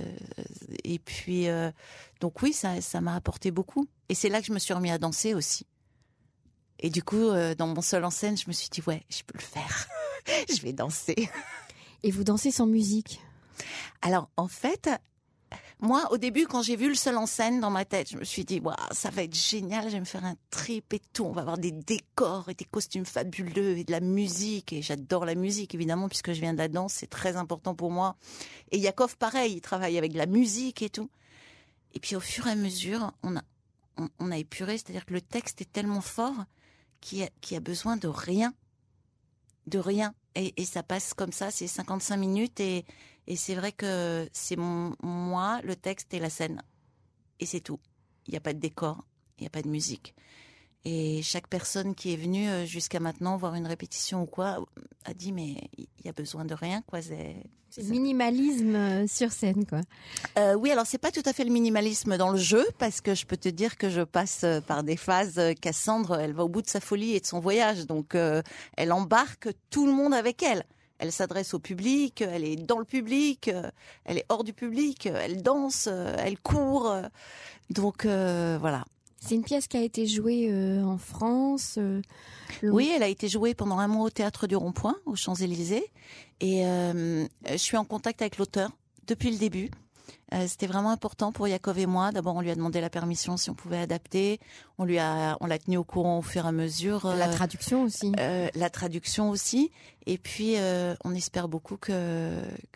et 0.84 0.97
puis 0.97 1.47
euh, 1.49 1.71
donc 2.19 2.41
oui 2.41 2.51
ça 2.51 2.81
ça 2.81 2.99
m'a 2.99 3.13
apporté 3.13 3.51
beaucoup 3.51 3.88
et 4.10 4.15
c'est 4.15 4.27
là 4.27 4.41
que 4.41 4.47
je 4.47 4.51
me 4.51 4.57
suis 4.57 4.73
remis 4.73 4.89
à 4.91 4.97
danser 4.97 5.36
aussi. 5.36 5.67
Et 6.79 6.89
du 6.89 7.03
coup 7.03 7.29
euh, 7.29 7.53
dans 7.53 7.67
mon 7.67 7.81
seul 7.81 8.03
en 8.03 8.10
scène 8.10 8.36
je 8.38 8.45
me 8.47 8.53
suis 8.53 8.69
dit 8.69 8.81
ouais 8.88 9.03
je 9.10 9.21
peux 9.23 9.38
le 9.38 9.43
faire 9.43 9.88
je 10.49 10.60
vais 10.62 10.73
danser. 10.73 11.29
Et 12.01 12.12
vous 12.12 12.23
dansez 12.23 12.49
sans 12.49 12.65
musique? 12.65 13.21
Alors 14.01 14.29
en 14.38 14.47
fait, 14.47 14.89
moi 15.79 16.11
au 16.11 16.17
début 16.17 16.45
quand 16.45 16.61
j'ai 16.61 16.75
vu 16.75 16.89
le 16.89 16.95
seul 16.95 17.17
en 17.17 17.25
scène 17.25 17.59
dans 17.61 17.69
ma 17.69 17.85
tête, 17.85 18.09
je 18.09 18.17
me 18.17 18.23
suis 18.23 18.43
dit 18.43 18.59
waouh 18.59 18.75
ça 18.91 19.09
va 19.09 19.23
être 19.23 19.35
génial, 19.35 19.85
je 19.85 19.93
vais 19.93 19.99
me 19.99 20.05
faire 20.05 20.25
un 20.25 20.35
trip 20.49 20.93
et 20.93 21.01
tout, 21.13 21.25
on 21.25 21.31
va 21.31 21.41
avoir 21.41 21.57
des 21.57 21.71
décors 21.71 22.49
et 22.49 22.53
des 22.53 22.65
costumes 22.65 23.05
fabuleux 23.05 23.77
et 23.77 23.83
de 23.83 23.91
la 23.91 24.01
musique 24.01 24.73
et 24.73 24.81
j'adore 24.81 25.25
la 25.25 25.35
musique 25.35 25.73
évidemment 25.73 26.09
puisque 26.09 26.33
je 26.33 26.41
viens 26.41 26.53
de 26.53 26.57
la 26.57 26.67
danse, 26.67 26.93
c'est 26.93 27.09
très 27.09 27.37
important 27.37 27.75
pour 27.75 27.91
moi. 27.91 28.15
Et 28.71 28.77
Yakov 28.77 29.17
pareil, 29.17 29.53
il 29.53 29.61
travaille 29.61 29.97
avec 29.97 30.11
de 30.11 30.17
la 30.17 30.25
musique 30.25 30.81
et 30.81 30.89
tout. 30.89 31.09
Et 31.93 31.99
puis 31.99 32.15
au 32.15 32.19
fur 32.19 32.47
et 32.47 32.51
à 32.51 32.55
mesure, 32.55 33.11
on 33.23 33.35
a 33.35 33.41
on, 34.19 34.31
a 34.31 34.37
épuré, 34.37 34.77
c'est-à-dire 34.77 35.05
que 35.05 35.13
le 35.13 35.21
texte 35.21 35.61
est 35.61 35.71
tellement 35.71 36.01
fort 36.01 36.45
qu'il 37.01 37.23
a, 37.23 37.55
a 37.55 37.59
besoin 37.59 37.97
de 37.97 38.07
rien, 38.07 38.53
de 39.67 39.79
rien. 39.79 40.13
Et, 40.35 40.53
et 40.55 40.65
ça 40.65 40.83
passe 40.83 41.13
comme 41.13 41.31
ça, 41.31 41.51
c'est 41.51 41.67
55 41.67 42.17
minutes 42.17 42.59
et, 42.59 42.85
et 43.29 43.35
c'est 43.35 43.55
vrai 43.55 43.71
que 43.71 44.27
c'est 44.33 44.57
mon, 44.57 44.95
moi, 45.01 45.61
le 45.63 45.75
texte 45.75 46.13
et 46.13 46.19
la 46.19 46.29
scène. 46.31 46.61
Et 47.39 47.45
c'est 47.45 47.61
tout. 47.61 47.79
Il 48.27 48.31
n'y 48.31 48.37
a 48.37 48.41
pas 48.41 48.53
de 48.53 48.59
décor, 48.59 49.05
il 49.37 49.43
n'y 49.43 49.47
a 49.47 49.51
pas 49.51 49.61
de 49.61 49.69
musique. 49.69 50.15
Et 50.83 51.21
chaque 51.21 51.47
personne 51.47 51.93
qui 51.93 52.13
est 52.13 52.17
venue 52.17 52.49
euh, 52.49 52.65
jusqu'à 52.65 52.99
maintenant 52.99 53.37
voir 53.37 53.53
une 53.55 53.67
répétition 53.67 54.23
ou 54.23 54.25
quoi 54.25 54.65
a 55.05 55.13
dit 55.13 55.31
mais 55.31 55.55
il 55.77 56.05
y 56.05 56.09
a 56.09 56.13
besoin 56.13 56.43
de 56.45 56.53
rien 56.53 56.81
quoi. 56.87 57.01
C'est 57.01 57.83
minimalisme 57.83 58.75
euh, 58.75 59.07
sur 59.07 59.31
scène, 59.31 59.65
quoi. 59.65 59.81
euh, 60.39 60.55
oui, 60.55 60.71
alors 60.71 60.87
c'est 60.87 60.97
pas 60.97 61.11
tout 61.11 61.21
à 61.25 61.33
fait 61.33 61.43
le 61.43 61.51
minimalisme 61.51 62.17
dans 62.17 62.31
le 62.31 62.37
jeu 62.39 62.65
parce 62.79 62.99
que 63.01 63.13
je 63.13 63.25
peux 63.25 63.37
te 63.37 63.49
dire 63.49 63.77
que 63.77 63.89
je 63.89 64.01
passe 64.01 64.43
par 64.65 64.83
des 64.83 64.97
phases. 64.97 65.39
Cassandre, 65.61 66.15
elle 66.19 66.33
va 66.33 66.45
au 66.45 66.49
bout 66.49 66.61
de 66.63 66.69
sa 66.69 66.79
folie 66.79 67.15
et 67.15 67.19
de 67.19 67.25
son 67.25 67.39
voyage, 67.39 67.85
donc 67.85 68.15
euh, 68.15 68.41
elle 68.75 68.91
embarque 68.91 69.49
tout 69.69 69.85
le 69.85 69.91
monde 69.93 70.13
avec 70.13 70.41
elle. 70.41 70.65
Elle 70.99 71.12
s'adresse 71.12 71.53
au 71.53 71.59
public, 71.59 72.21
elle 72.21 72.43
est 72.43 72.55
dans 72.57 72.77
le 72.77 72.85
public, 72.85 73.49
elle 74.05 74.17
est 74.17 74.25
hors 74.29 74.43
du 74.43 74.53
public, 74.53 75.05
elle 75.07 75.41
danse, 75.41 75.88
elle 75.88 76.38
court. 76.39 76.93
donc 77.69 78.05
euh, 78.05 78.57
voilà. 78.59 78.85
C'est 79.21 79.35
une 79.35 79.43
pièce 79.43 79.67
qui 79.67 79.75
a 79.75 79.81
été 79.81 80.05
jouée 80.07 80.47
euh, 80.49 80.81
en 80.83 80.97
France. 80.97 81.75
euh, 81.77 82.01
le- 82.62 82.71
Oui, 82.71 82.89
elle 82.95 83.03
a 83.03 83.07
été 83.09 83.27
jouée 83.27 83.53
pendant 83.53 83.77
un 83.79 83.88
mois 83.88 84.05
au 84.05 84.09
théâtre 84.09 84.47
du 84.47 84.55
Rond-Point, 84.55 84.95
aux 85.05 85.15
Champs-Élysées. 85.15 85.85
Et 86.41 86.62
je 86.63 87.57
suis 87.57 87.75
en 87.77 87.83
contact 87.83 88.21
avec 88.21 88.38
l'auteur 88.38 88.69
depuis 89.07 89.29
le 89.31 89.38
début. 89.38 89.69
Euh, 90.34 90.45
C'était 90.48 90.67
vraiment 90.67 90.91
important 90.91 91.32
pour 91.32 91.48
Yakov 91.48 91.78
et 91.80 91.86
moi. 91.86 92.12
D'abord, 92.12 92.36
on 92.36 92.41
lui 92.41 92.52
a 92.52 92.56
demandé 92.56 92.82
la 92.82 92.89
permission 92.89 93.38
si 93.38 93.50
on 93.50 93.54
pouvait 93.56 93.80
adapter. 93.80 94.39
On 94.78 94.86
lui 94.86 95.00
a, 95.00 95.38
on 95.41 95.48
l'a 95.48 95.58
tenu 95.60 95.78
au 95.78 95.84
courant 95.84 96.19
au 96.19 96.22
fur 96.22 96.45
et 96.45 96.48
à 96.48 96.52
mesure. 96.52 97.08
La 97.08 97.30
euh, 97.30 97.34
traduction 97.34 97.84
aussi. 97.84 98.12
euh, 98.19 98.50
la 98.56 98.69
traduction 98.69 99.30
aussi. 99.30 99.72
Et 100.06 100.17
puis, 100.17 100.56
on 101.04 101.13
espère 101.13 101.48
beaucoup 101.48 101.78
que 101.78 102.32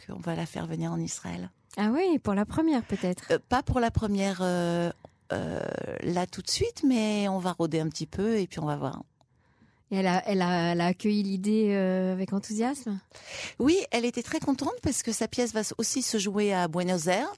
qu'on 0.06 0.20
va 0.20 0.36
la 0.36 0.46
faire 0.46 0.66
venir 0.68 0.92
en 0.92 1.00
Israël. 1.00 1.50
Ah 1.78 1.90
oui, 1.92 2.20
pour 2.20 2.34
la 2.36 2.46
première 2.46 2.84
peut-être. 2.84 3.38
Pas 3.50 3.64
pour 3.64 3.80
la 3.80 3.90
première 3.92 4.42
là 4.42 6.28
tout 6.32 6.42
de 6.42 6.50
suite, 6.50 6.84
mais 6.88 7.28
on 7.28 7.40
va 7.40 7.54
rôder 7.54 7.80
un 7.80 7.90
petit 7.90 8.06
peu 8.06 8.38
et 8.38 8.46
puis 8.48 8.60
on 8.60 8.66
va 8.66 8.76
voir. 8.76 9.02
Et 9.94 9.98
elle 9.98 10.08
a, 10.08 10.24
elle 10.28 10.42
a, 10.42 10.72
elle 10.72 10.82
a 10.82 10.88
accueilli 10.88 11.22
l'idée 11.22 11.68
euh, 11.70 12.14
avec 12.14 12.34
enthousiasme? 12.34 13.00
Oui, 13.60 13.78
elle 13.92 14.06
était 14.06 14.24
très 14.24 14.40
contente 14.40 14.74
parce 14.82 15.04
que 15.04 15.12
sa 15.12 15.28
pièce 15.28 15.54
va 15.54 15.62
aussi 15.78 16.02
se 16.02 16.18
jouer 16.18 16.52
à 16.52 16.68
Buenos 16.68 17.06
Aires, 17.06 17.32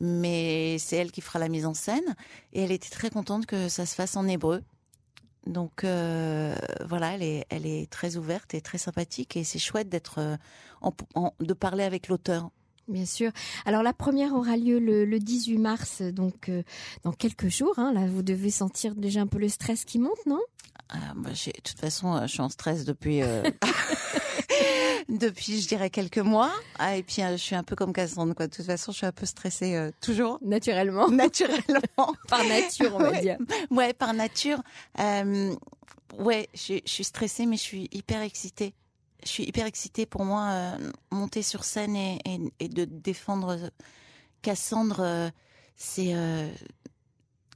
mais 0.00 0.76
c'est 0.80 0.96
elle 0.96 1.12
qui 1.12 1.20
fera 1.20 1.38
la 1.38 1.48
mise 1.48 1.66
en 1.66 1.74
scène 1.74 2.16
et 2.52 2.62
elle 2.62 2.72
était 2.72 2.88
très 2.90 3.10
contente 3.10 3.46
que 3.46 3.68
ça 3.68 3.86
se 3.86 3.94
fasse 3.94 4.16
en 4.16 4.26
hébreu. 4.26 4.62
Donc 5.46 5.84
euh, 5.84 6.56
voilà, 6.84 7.14
elle 7.14 7.22
est, 7.22 7.44
elle 7.48 7.64
est 7.64 7.88
très 7.90 8.16
ouverte 8.16 8.54
et 8.54 8.60
très 8.60 8.78
sympathique 8.78 9.36
et 9.36 9.44
c'est 9.44 9.60
chouette 9.60 9.88
d'être, 9.88 10.18
euh, 10.18 10.36
en- 10.80 10.94
en- 11.14 11.32
de 11.38 11.52
parler 11.52 11.84
avec 11.84 12.08
l'auteur. 12.08 12.50
Bien 12.88 13.06
sûr. 13.06 13.30
Alors 13.66 13.82
la 13.84 13.92
première 13.92 14.34
aura 14.34 14.56
lieu 14.56 14.78
le, 14.80 15.04
le 15.04 15.18
18 15.20 15.58
mars, 15.58 16.02
donc 16.02 16.48
euh, 16.48 16.62
dans 17.04 17.12
quelques 17.12 17.48
jours. 17.48 17.78
Hein. 17.78 17.92
Là, 17.94 18.06
vous 18.06 18.22
devez 18.22 18.50
sentir 18.50 18.94
déjà 18.96 19.20
un 19.20 19.26
peu 19.26 19.38
le 19.38 19.48
stress 19.48 19.84
qui 19.84 19.98
monte, 19.98 20.26
non? 20.26 20.40
Ah, 20.88 21.12
bah, 21.16 21.30
de 21.30 21.60
toute 21.60 21.78
façon, 21.78 22.14
euh, 22.14 22.22
je 22.22 22.32
suis 22.32 22.40
en 22.40 22.48
stress 22.48 22.84
depuis. 22.84 23.22
euh, 23.22 23.42
depuis, 25.08 25.60
je 25.60 25.68
dirais, 25.68 25.90
quelques 25.90 26.18
mois. 26.18 26.52
Ah, 26.78 26.96
et 26.96 27.02
puis, 27.02 27.22
je 27.22 27.36
suis 27.36 27.56
un 27.56 27.62
peu 27.62 27.74
comme 27.76 27.92
Cassandre, 27.92 28.34
quoi. 28.34 28.46
De 28.46 28.54
toute 28.54 28.66
façon, 28.66 28.92
je 28.92 28.98
suis 28.98 29.06
un 29.06 29.12
peu 29.12 29.26
stressée 29.26 29.90
toujours. 30.00 30.38
Naturellement. 30.42 31.08
Naturellement. 31.10 32.14
par 32.28 32.44
nature, 32.44 32.94
on 32.94 32.98
va 32.98 33.20
dire. 33.20 33.38
Ouais, 33.70 33.92
par 33.92 34.14
nature. 34.14 34.62
ouais, 34.98 36.48
je, 36.54 36.80
je, 36.84 36.90
suis 36.90 37.04
stressée, 37.04 37.46
mais 37.46 37.56
je 37.56 37.62
suis 37.62 37.88
hyper 37.92 38.22
excitée. 38.22 38.74
Je 39.24 39.28
suis 39.30 39.44
hyper 39.44 39.66
excitée 39.66 40.04
pour 40.04 40.24
moi, 40.24 40.76
monter 41.10 41.42
sur 41.42 41.64
scène 41.64 41.96
et, 41.96 42.18
et, 42.26 42.38
et 42.60 42.68
de 42.68 42.84
défendre 42.84 43.70
Cassandre, 44.42 45.30
c'est 45.76 46.14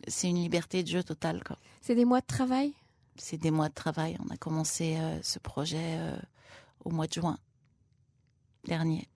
c'est 0.07 0.29
une 0.29 0.37
liberté 0.41 0.83
de 0.83 0.89
jeu 0.89 1.03
totale. 1.03 1.43
C'est 1.83 1.95
des 1.95 2.05
mois 2.05 2.21
de 2.21 2.27
travail? 2.27 2.73
C'est 3.19 3.37
des 3.37 3.51
mois 3.51 3.69
de 3.69 3.75
travail. 3.75 4.17
On 4.25 4.33
a 4.33 4.37
commencé 4.37 4.97
euh, 4.97 5.19
ce 5.23 5.39
projet 5.39 5.97
euh, 5.99 6.17
au 6.85 6.91
mois 6.91 7.07
de 7.07 7.13
juin 7.13 7.39
dernier. 8.65 9.09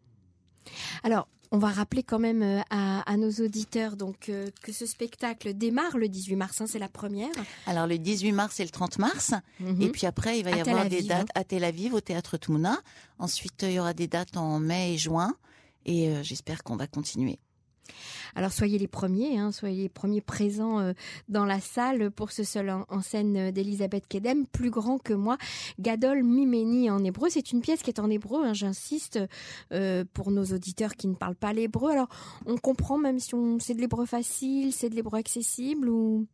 Alors, 1.02 1.28
on 1.50 1.58
va 1.58 1.68
rappeler 1.68 2.02
quand 2.02 2.18
même 2.18 2.42
euh, 2.42 2.60
à, 2.70 3.16
nos 3.16 3.30
auditeurs 3.30 3.96
donc 3.96 4.30
que 4.62 4.72
ce 4.72 4.86
spectacle 4.86 5.52
démarre 5.52 5.98
le 5.98 6.08
18 6.08 6.36
mars, 6.36 6.60
hein, 6.60 6.66
c'est 6.66 6.78
la 6.78 6.88
première. 6.88 7.32
Alors 7.66 7.86
le 7.86 7.98
18 7.98 8.32
mars 8.32 8.58
et 8.60 8.64
le 8.64 8.70
30 8.70 8.98
mars, 8.98 9.34
mhm. 9.60 9.82
et 9.82 9.88
puis 9.90 10.06
après 10.06 10.38
il 10.38 10.44
va 10.44 10.52
y 10.52 10.60
avoir 10.60 10.88
des 10.88 11.02
dates 11.02 11.28
hein. 11.28 11.40
à 11.40 11.44
Tel 11.44 11.64
Aviv 11.64 11.92
au 11.92 12.00
théâtre 12.00 12.38
Tmouna. 12.38 12.80
Ensuite 13.18 13.62
il 13.62 13.72
y 13.72 13.78
aura 13.78 13.92
des 13.92 14.06
dates 14.06 14.38
en 14.38 14.58
mai 14.60 14.94
et 14.94 14.98
juin, 14.98 15.34
et 15.84 16.14
j'espère 16.22 16.62
qu'on 16.62 16.76
va 16.76 16.86
continuer. 16.86 17.38
Alors 18.34 18.52
soyez 18.52 18.78
les 18.78 18.88
premiers, 18.88 19.38
hein, 19.38 19.52
soyez 19.52 19.82
les 19.82 19.88
premiers 19.88 20.20
présents 20.20 20.80
euh, 20.80 20.92
dans 21.28 21.44
la 21.44 21.60
salle 21.60 22.10
pour 22.10 22.32
ce 22.32 22.44
seul 22.44 22.70
en, 22.70 23.00
scène 23.00 23.50
d'Elisabeth 23.50 24.08
Kedem, 24.08 24.46
plus 24.46 24.70
grand 24.70 24.98
que 24.98 25.12
moi, 25.12 25.36
Gadol 25.78 26.22
Mimeni 26.22 26.90
en 26.90 27.04
hébreu. 27.04 27.28
C'est 27.30 27.52
une 27.52 27.60
pièce 27.60 27.82
qui 27.82 27.90
est 27.90 28.00
en 28.00 28.10
hébreu, 28.10 28.44
hein, 28.44 28.54
j'insiste, 28.54 29.18
euh, 29.72 30.04
pour 30.14 30.30
nos 30.30 30.44
auditeurs 30.44 30.94
qui 30.94 31.08
ne 31.08 31.14
parlent 31.14 31.36
pas 31.36 31.52
l'hébreu. 31.52 31.92
Alors 31.92 32.08
on 32.46 32.56
comprend 32.56 32.98
même 32.98 33.18
si 33.18 33.34
on 33.34 33.58
c'est 33.58 33.74
de 33.74 33.80
l'hébreu 33.80 34.06
facile, 34.06 34.72
c'est 34.72 34.88
de 34.88 34.94
l'hébreu 34.94 35.18
accessible 35.18 35.88
ou... 35.88 36.26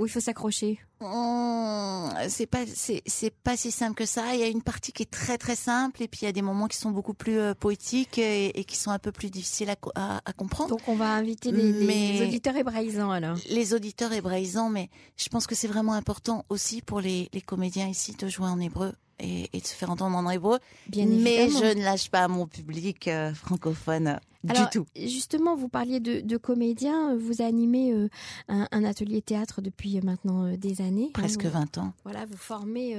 Ou 0.00 0.06
il 0.06 0.08
faut 0.08 0.20
s'accrocher 0.20 0.78
mmh, 1.02 2.08
C'est 2.28 2.46
pas 2.46 2.64
c'est 2.66 3.34
pas 3.44 3.54
si 3.58 3.70
simple 3.70 3.94
que 3.94 4.06
ça. 4.06 4.34
Il 4.34 4.40
y 4.40 4.42
a 4.42 4.46
une 4.46 4.62
partie 4.62 4.92
qui 4.92 5.02
est 5.02 5.10
très 5.10 5.36
très 5.36 5.56
simple 5.56 6.02
et 6.02 6.08
puis 6.08 6.20
il 6.22 6.24
y 6.24 6.28
a 6.28 6.32
des 6.32 6.40
moments 6.40 6.68
qui 6.68 6.78
sont 6.78 6.90
beaucoup 6.90 7.12
plus 7.12 7.38
euh, 7.38 7.52
poétiques 7.52 8.16
et, 8.16 8.64
qui 8.64 8.76
sont 8.76 8.92
un 8.92 8.98
peu 8.98 9.12
plus 9.12 9.30
difficiles 9.30 9.68
à, 9.68 10.20
à, 10.24 10.32
comprendre. 10.32 10.70
Donc 10.70 10.88
on 10.88 10.96
va 10.96 11.12
inviter 11.12 11.52
les, 11.52 12.22
auditeurs 12.22 12.56
hébraïsants 12.56 13.10
alors. 13.10 13.36
Les 13.50 13.74
auditeurs 13.74 14.14
hébraïsants, 14.14 14.70
mais 14.70 14.88
je 15.18 15.28
pense 15.28 15.46
que 15.46 15.54
c'est 15.54 15.68
vraiment 15.68 15.92
important 15.92 16.46
aussi 16.48 16.80
pour 16.80 17.02
les, 17.02 17.28
les 17.34 17.42
comédiens 17.42 17.86
ici 17.86 18.16
de 18.18 18.26
jouer 18.26 18.48
en 18.48 18.58
hébreu 18.58 18.94
et, 19.18 19.48
de 19.52 19.66
se 19.66 19.74
faire 19.74 19.90
entendre 19.90 20.16
en 20.16 20.30
hébreu. 20.30 20.60
Bien 20.86 21.04
mais 21.04 21.50
je 21.50 21.76
ne 21.78 21.84
lâche 21.84 22.08
pas 22.08 22.26
mon 22.26 22.46
public 22.46 23.06
euh, 23.08 23.34
francophone 23.34 24.18
du 24.44 24.60
tout. 24.72 24.86
Justement, 24.96 25.54
vous 25.54 25.68
parliez 25.68 26.00
de, 26.00 26.20
de 26.20 26.36
comédiens. 26.36 27.16
Vous 27.16 27.42
animez 27.42 27.92
euh, 27.92 28.08
un, 28.48 28.84
atelier 28.84 29.20
théâtre 29.22 29.60
depuis 29.60 29.98
euh, 29.98 30.00
maintenant 30.02 30.56
des 30.56 30.80
années. 30.80 31.10
Presque 31.12 31.44
20 31.44 31.78
ans. 31.78 31.92
Voilà, 32.04 32.24
vous 32.26 32.36
formez 32.36 32.96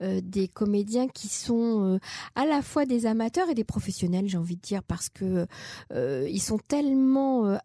des 0.00 0.48
comédiens 0.48 1.08
qui 1.08 1.28
sont 1.28 1.98
à 2.34 2.44
la 2.44 2.62
fois 2.62 2.86
des 2.86 3.06
amateurs 3.06 3.48
et 3.48 3.54
des 3.54 3.64
professionnels, 3.64 4.28
j'ai 4.28 4.38
envie 4.38 4.56
de 4.56 4.60
dire, 4.60 4.82
parce 4.82 5.08
que 5.08 5.46
ils 5.94 6.40
sont 6.40 6.58
tellement 6.58 7.58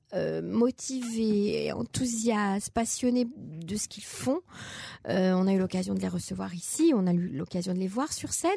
motivés, 0.44 1.72
enthousiastes, 1.74 2.72
passionnés 2.72 3.28
de 3.38 3.76
ce 3.76 3.88
qu'ils 3.88 4.04
font. 4.04 4.42
on 5.08 5.48
a 5.48 5.54
eu 5.54 5.60
l'occasion 5.60 5.94
de 5.94 6.00
les 6.00 6.08
recevoir 6.08 6.54
ici, 6.54 6.94
on 6.96 7.08
a 7.08 7.14
eu 7.14 7.28
l'occasion 7.30 7.74
de 7.74 7.80
les 7.80 7.88
voir 7.88 8.14
sur 8.14 8.34
scène, 8.34 8.52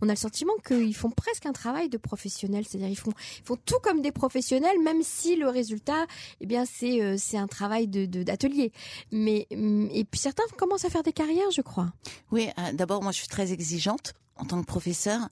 on 0.00 0.08
a 0.08 0.12
le 0.12 0.16
sentiment 0.16 0.52
qu'ils 0.66 0.94
font 0.94 1.10
presque 1.10 1.46
un 1.46 1.52
travail 1.52 1.88
de 1.88 1.98
professionnel, 1.98 2.64
c'est-à-dire 2.66 2.88
ils 2.88 2.98
font, 2.98 3.12
ils 3.38 3.44
font 3.44 3.56
tout 3.64 3.78
comme 3.82 4.00
des 4.00 4.09
professionnels, 4.12 4.78
même 4.82 5.02
si 5.02 5.36
le 5.36 5.48
résultat, 5.48 6.06
eh 6.40 6.46
bien, 6.46 6.64
c'est 6.64 7.02
euh, 7.02 7.16
un 7.34 7.46
travail 7.46 7.88
de 7.88 8.06
d'atelier. 8.22 8.72
Mais 9.12 9.46
mm, 9.50 9.88
et 9.92 10.04
puis 10.04 10.20
certains 10.20 10.44
commencent 10.56 10.84
à 10.84 10.90
faire 10.90 11.02
des 11.02 11.12
carrières, 11.12 11.50
je 11.50 11.62
crois. 11.62 11.92
Oui, 12.30 12.48
euh, 12.58 12.72
d'abord 12.72 13.02
moi 13.02 13.12
je 13.12 13.18
suis 13.18 13.28
très 13.28 13.52
exigeante 13.52 14.14
en 14.36 14.44
tant 14.44 14.60
que 14.60 14.66
professeur. 14.66 15.28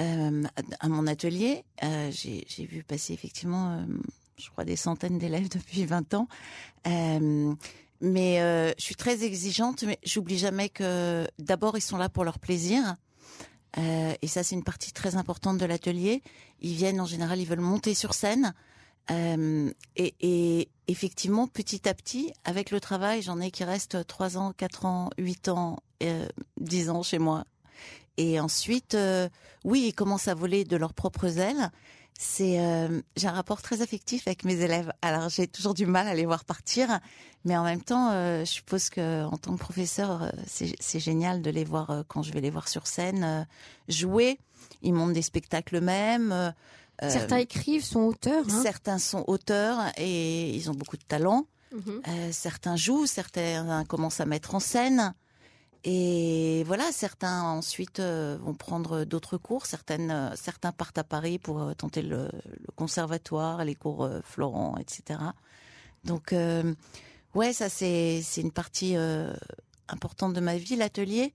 Euh, 0.00 0.44
à 0.78 0.88
mon 0.88 1.06
atelier, 1.08 1.64
j'ai 1.82 2.66
vu 2.66 2.84
passer 2.84 3.12
effectivement, 3.12 3.84
je 4.36 4.48
crois, 4.50 4.64
des 4.64 4.76
centaines 4.76 5.18
d'élèves 5.18 5.48
depuis 5.56 5.84
20 5.84 6.14
ans. 6.14 6.28
Mais 8.00 8.38
je 8.78 8.82
suis 8.82 8.94
très 8.94 9.24
exigeante, 9.24 9.82
mais 9.82 9.98
j'oublie 10.04 10.38
jamais 10.38 10.68
que 10.68 11.26
d'abord 11.40 11.76
ils 11.76 11.82
sont 11.82 11.96
là 11.96 12.08
pour 12.08 12.24
leur 12.24 12.38
plaisir. 12.38 12.96
Euh, 13.76 14.14
et 14.22 14.26
ça, 14.26 14.42
c'est 14.42 14.54
une 14.54 14.64
partie 14.64 14.92
très 14.92 15.16
importante 15.16 15.58
de 15.58 15.66
l'atelier. 15.66 16.22
Ils 16.60 16.74
viennent 16.74 17.00
en 17.00 17.06
général, 17.06 17.38
ils 17.38 17.46
veulent 17.46 17.60
monter 17.60 17.94
sur 17.94 18.14
scène. 18.14 18.54
Euh, 19.10 19.70
et, 19.96 20.68
effectivement, 20.86 21.46
petit 21.46 21.88
à 21.88 21.94
petit, 21.94 22.32
avec 22.44 22.70
le 22.70 22.80
travail, 22.80 23.22
j'en 23.22 23.40
ai 23.40 23.50
qui 23.50 23.64
restent 23.64 24.06
3 24.06 24.36
ans, 24.36 24.52
4 24.56 24.84
ans, 24.86 25.10
8 25.18 25.48
ans, 25.48 25.78
euh, 26.02 26.28
10 26.60 26.90
ans 26.90 27.02
chez 27.02 27.18
moi. 27.18 27.44
Et 28.16 28.40
ensuite, 28.40 28.94
euh, 28.94 29.28
oui, 29.64 29.86
ils 29.88 29.94
commencent 29.94 30.28
à 30.28 30.34
voler 30.34 30.64
de 30.64 30.76
leurs 30.76 30.94
propres 30.94 31.38
ailes 31.38 31.70
c'est 32.20 32.58
euh, 32.58 33.00
j'ai 33.16 33.28
un 33.28 33.32
rapport 33.32 33.62
très 33.62 33.80
affectif 33.80 34.26
avec 34.26 34.44
mes 34.44 34.60
élèves. 34.60 34.92
Alors 35.02 35.28
j'ai 35.28 35.46
toujours 35.46 35.72
du 35.72 35.86
mal 35.86 36.08
à 36.08 36.14
les 36.14 36.26
voir 36.26 36.44
partir, 36.44 36.98
mais 37.44 37.56
en 37.56 37.62
même 37.62 37.80
temps, 37.80 38.10
euh, 38.10 38.40
je 38.40 38.50
suppose 38.50 38.90
que 38.90 39.24
en 39.24 39.36
tant 39.36 39.52
que 39.54 39.60
professeur, 39.60 40.24
euh, 40.24 40.30
c'est 40.48 40.98
génial 40.98 41.42
de 41.42 41.50
les 41.50 41.62
voir 41.62 42.02
quand 42.08 42.24
je 42.24 42.32
vais 42.32 42.40
les 42.40 42.50
voir 42.50 42.66
sur 42.66 42.88
scène 42.88 43.46
jouer. 43.88 44.40
Ils 44.82 44.92
montent 44.92 45.12
des 45.12 45.22
spectacles 45.22 45.76
eux-mêmes. 45.76 46.52
certains 47.00 47.36
écrivent, 47.36 47.84
sont 47.84 48.00
auteurs. 48.00 48.44
Hein. 48.50 48.62
Certains 48.64 48.98
sont 48.98 49.22
auteurs 49.28 49.78
et 49.96 50.50
ils 50.50 50.68
ont 50.70 50.74
beaucoup 50.74 50.96
de 50.96 51.04
talent. 51.04 51.46
Mhm. 51.70 52.32
certains 52.32 52.76
jouent, 52.76 53.06
certains 53.06 53.84
commencent 53.84 54.20
à 54.20 54.26
mettre 54.26 54.56
en 54.56 54.60
scène. 54.60 55.14
Et 55.84 56.64
voilà, 56.66 56.90
certains 56.90 57.42
ensuite 57.42 58.00
euh, 58.00 58.36
vont 58.40 58.54
prendre 58.54 59.04
d'autres 59.04 59.38
cours, 59.38 59.66
certaines, 59.66 60.10
euh, 60.10 60.34
certains 60.34 60.72
partent 60.72 60.98
à 60.98 61.04
Paris 61.04 61.38
pour 61.38 61.62
euh, 61.62 61.74
tenter 61.74 62.02
le, 62.02 62.28
conservatoire, 62.74 63.64
les 63.64 63.76
cours 63.76 64.08
Florent, 64.24 64.76
etc. 64.78 65.20
Donc, 66.04 66.34
ouais, 67.34 67.52
ça 67.52 67.68
c'est 67.68 68.20
c'est 68.22 68.40
une 68.40 68.52
partie 68.52 68.96
importante 69.88 70.32
de 70.32 70.40
ma 70.40 70.56
vie, 70.56 70.76
l'atelier, 70.76 71.34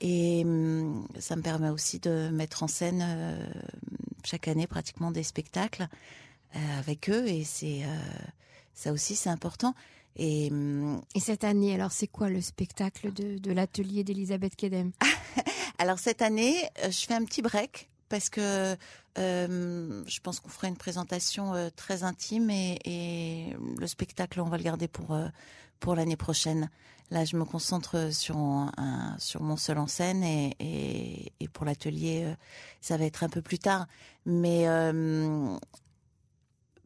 et 0.00 0.42
hum, 0.44 1.08
ça 1.18 1.34
me 1.36 1.42
permet 1.42 1.70
aussi 1.70 1.98
de 1.98 2.28
mettre 2.30 2.62
en 2.62 2.68
scène 2.68 3.04
chaque 4.22 4.48
année 4.48 4.66
pratiquement 4.66 5.10
des 5.10 5.22
spectacles 5.22 5.88
avec 6.78 7.08
eux, 7.08 7.26
et 7.26 7.44
c'est 7.44 7.84
ça 8.74 8.92
aussi 8.92 9.16
c'est 9.16 9.30
important. 9.30 9.74
Hum, 10.18 11.02
et, 11.14 11.20
cette 11.20 11.44
année, 11.44 11.74
alors 11.74 11.92
c'est 11.92 12.06
quoi 12.06 12.30
le 12.30 12.40
spectacle 12.40 13.12
de, 13.12 13.52
l'atelier 13.52 14.02
d'Elisabeth 14.02 14.56
Kedem 14.56 14.92
Alors 15.78 15.98
cette 15.98 16.22
année, 16.22 16.56
euh, 16.82 16.90
je 16.90 17.06
fais 17.06 17.14
un 17.14 17.24
petit 17.24 17.42
break 17.42 17.90
parce 18.08 18.30
que 18.30 18.76
euh, 19.18 20.02
je 20.06 20.20
pense 20.20 20.40
qu'on 20.40 20.48
fera 20.48 20.68
une 20.68 20.76
présentation 20.76 21.54
euh, 21.54 21.68
très 21.74 22.02
intime 22.02 22.48
et, 22.50 23.54
le 23.78 23.86
spectacle, 23.86 24.40
on 24.40 24.48
va 24.48 24.56
le 24.56 24.62
garder 24.62 24.88
pour 24.88 25.18
pour 25.80 25.94
l'année 25.94 26.16
prochaine. 26.16 26.70
Là, 27.10 27.24
je 27.24 27.36
me 27.36 27.44
concentre 27.44 28.12
sur 28.12 28.38
un, 28.38 29.14
sur 29.18 29.42
mon 29.42 29.56
seul 29.56 29.78
en 29.78 29.86
scène 29.86 30.24
et, 30.24 31.32
et, 31.38 31.48
pour 31.48 31.66
l'atelier, 31.66 32.34
ça 32.80 32.96
va 32.96 33.04
être 33.04 33.22
un 33.22 33.28
peu 33.28 33.42
plus 33.42 33.58
tard. 33.58 33.86
Mais 34.24 34.66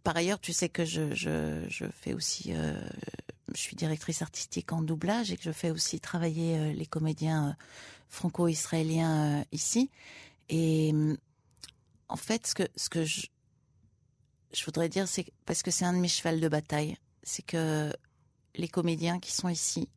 par 0.02 0.16
ailleurs, 0.16 0.40
tu 0.40 0.52
sais 0.52 0.68
que 0.68 0.84
je, 0.84 1.86
fais 1.92 2.14
aussi, 2.14 2.52
euh, 2.54 2.80
je 3.54 3.60
suis 3.60 3.76
directrice 3.76 4.22
artistique 4.22 4.72
en 4.72 4.82
doublage 4.82 5.30
et 5.30 5.36
que 5.36 5.42
je 5.42 5.52
fais 5.52 5.70
aussi 5.70 6.00
travailler 6.00 6.58
euh, 6.58 6.72
les 6.72 6.86
comédiens 6.86 7.50
euh, 7.50 7.52
franco-israéliens 8.08 9.44
ici. 9.52 9.90
Et 10.48 10.92
en 12.08 12.16
fait, 12.16 12.46
ce 12.46 12.88
que, 12.88 13.04
je, 13.04 14.64
voudrais 14.64 14.88
dire, 14.88 15.06
c'est 15.06 15.26
parce 15.46 15.62
que 15.62 15.70
c'est 15.70 15.84
un 15.84 15.92
de 15.92 15.98
mes 15.98 16.08
chevals 16.08 16.40
de 16.40 16.48
bataille, 16.48 16.96
c'est 17.22 17.44
que 17.44 17.92
les 18.56 18.68
comédiens 18.68 19.20
qui 19.20 19.32
sont 19.32 19.48
ici 19.48 19.88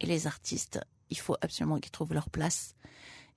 et 0.00 0.06
les 0.06 0.26
artistes, 0.26 0.80
il 1.10 1.18
faut 1.18 1.36
absolument 1.42 1.78
qu'ils 1.78 1.90
trouvent 1.90 2.14
leur 2.14 2.30
place. 2.30 2.74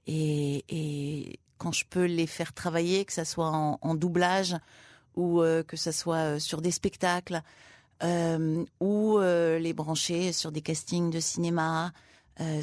Et, 0.08 1.40
quand 1.58 1.72
je 1.72 1.86
peux 1.86 2.06
les 2.06 2.26
faire 2.26 2.54
travailler, 2.54 3.06
que 3.06 3.14
ça 3.14 3.24
soit 3.24 3.50
en 3.50 3.94
doublage 3.94 4.56
ou 5.16 5.42
euh, 5.42 5.64
que 5.64 5.78
ce 5.78 5.92
soit 5.92 6.36
euh, 6.36 6.40
sur 6.40 6.62
des 6.62 6.72
spectacles 6.72 7.42
euh, 8.04 8.64
ou 8.80 9.20
les 9.20 9.74
brancher 9.74 10.34
sur 10.34 10.52
des 10.52 10.62
castings 10.62 11.12
de 11.12 11.20
cinéma, 11.20 11.94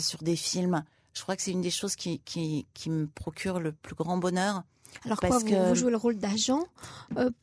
sur 0.00 0.20
des 0.24 0.34
films. 0.34 0.82
Je 1.14 1.22
crois 1.22 1.36
que 1.36 1.42
c'est 1.42 1.52
une 1.52 1.60
des 1.60 1.70
choses 1.70 1.94
qui, 1.94 2.18
qui, 2.24 2.66
qui, 2.74 2.90
me 2.90 3.06
procure 3.06 3.60
le 3.60 3.70
plus 3.70 3.94
grand 3.94 4.18
bonheur. 4.18 4.64
Alors 5.04 5.20
parce 5.20 5.44
quoi, 5.44 5.62
vous, 5.62 5.68
vous, 5.68 5.74
jouez 5.76 5.90
le 5.92 5.96
rôle 5.96 6.18
d'agent 6.18 6.64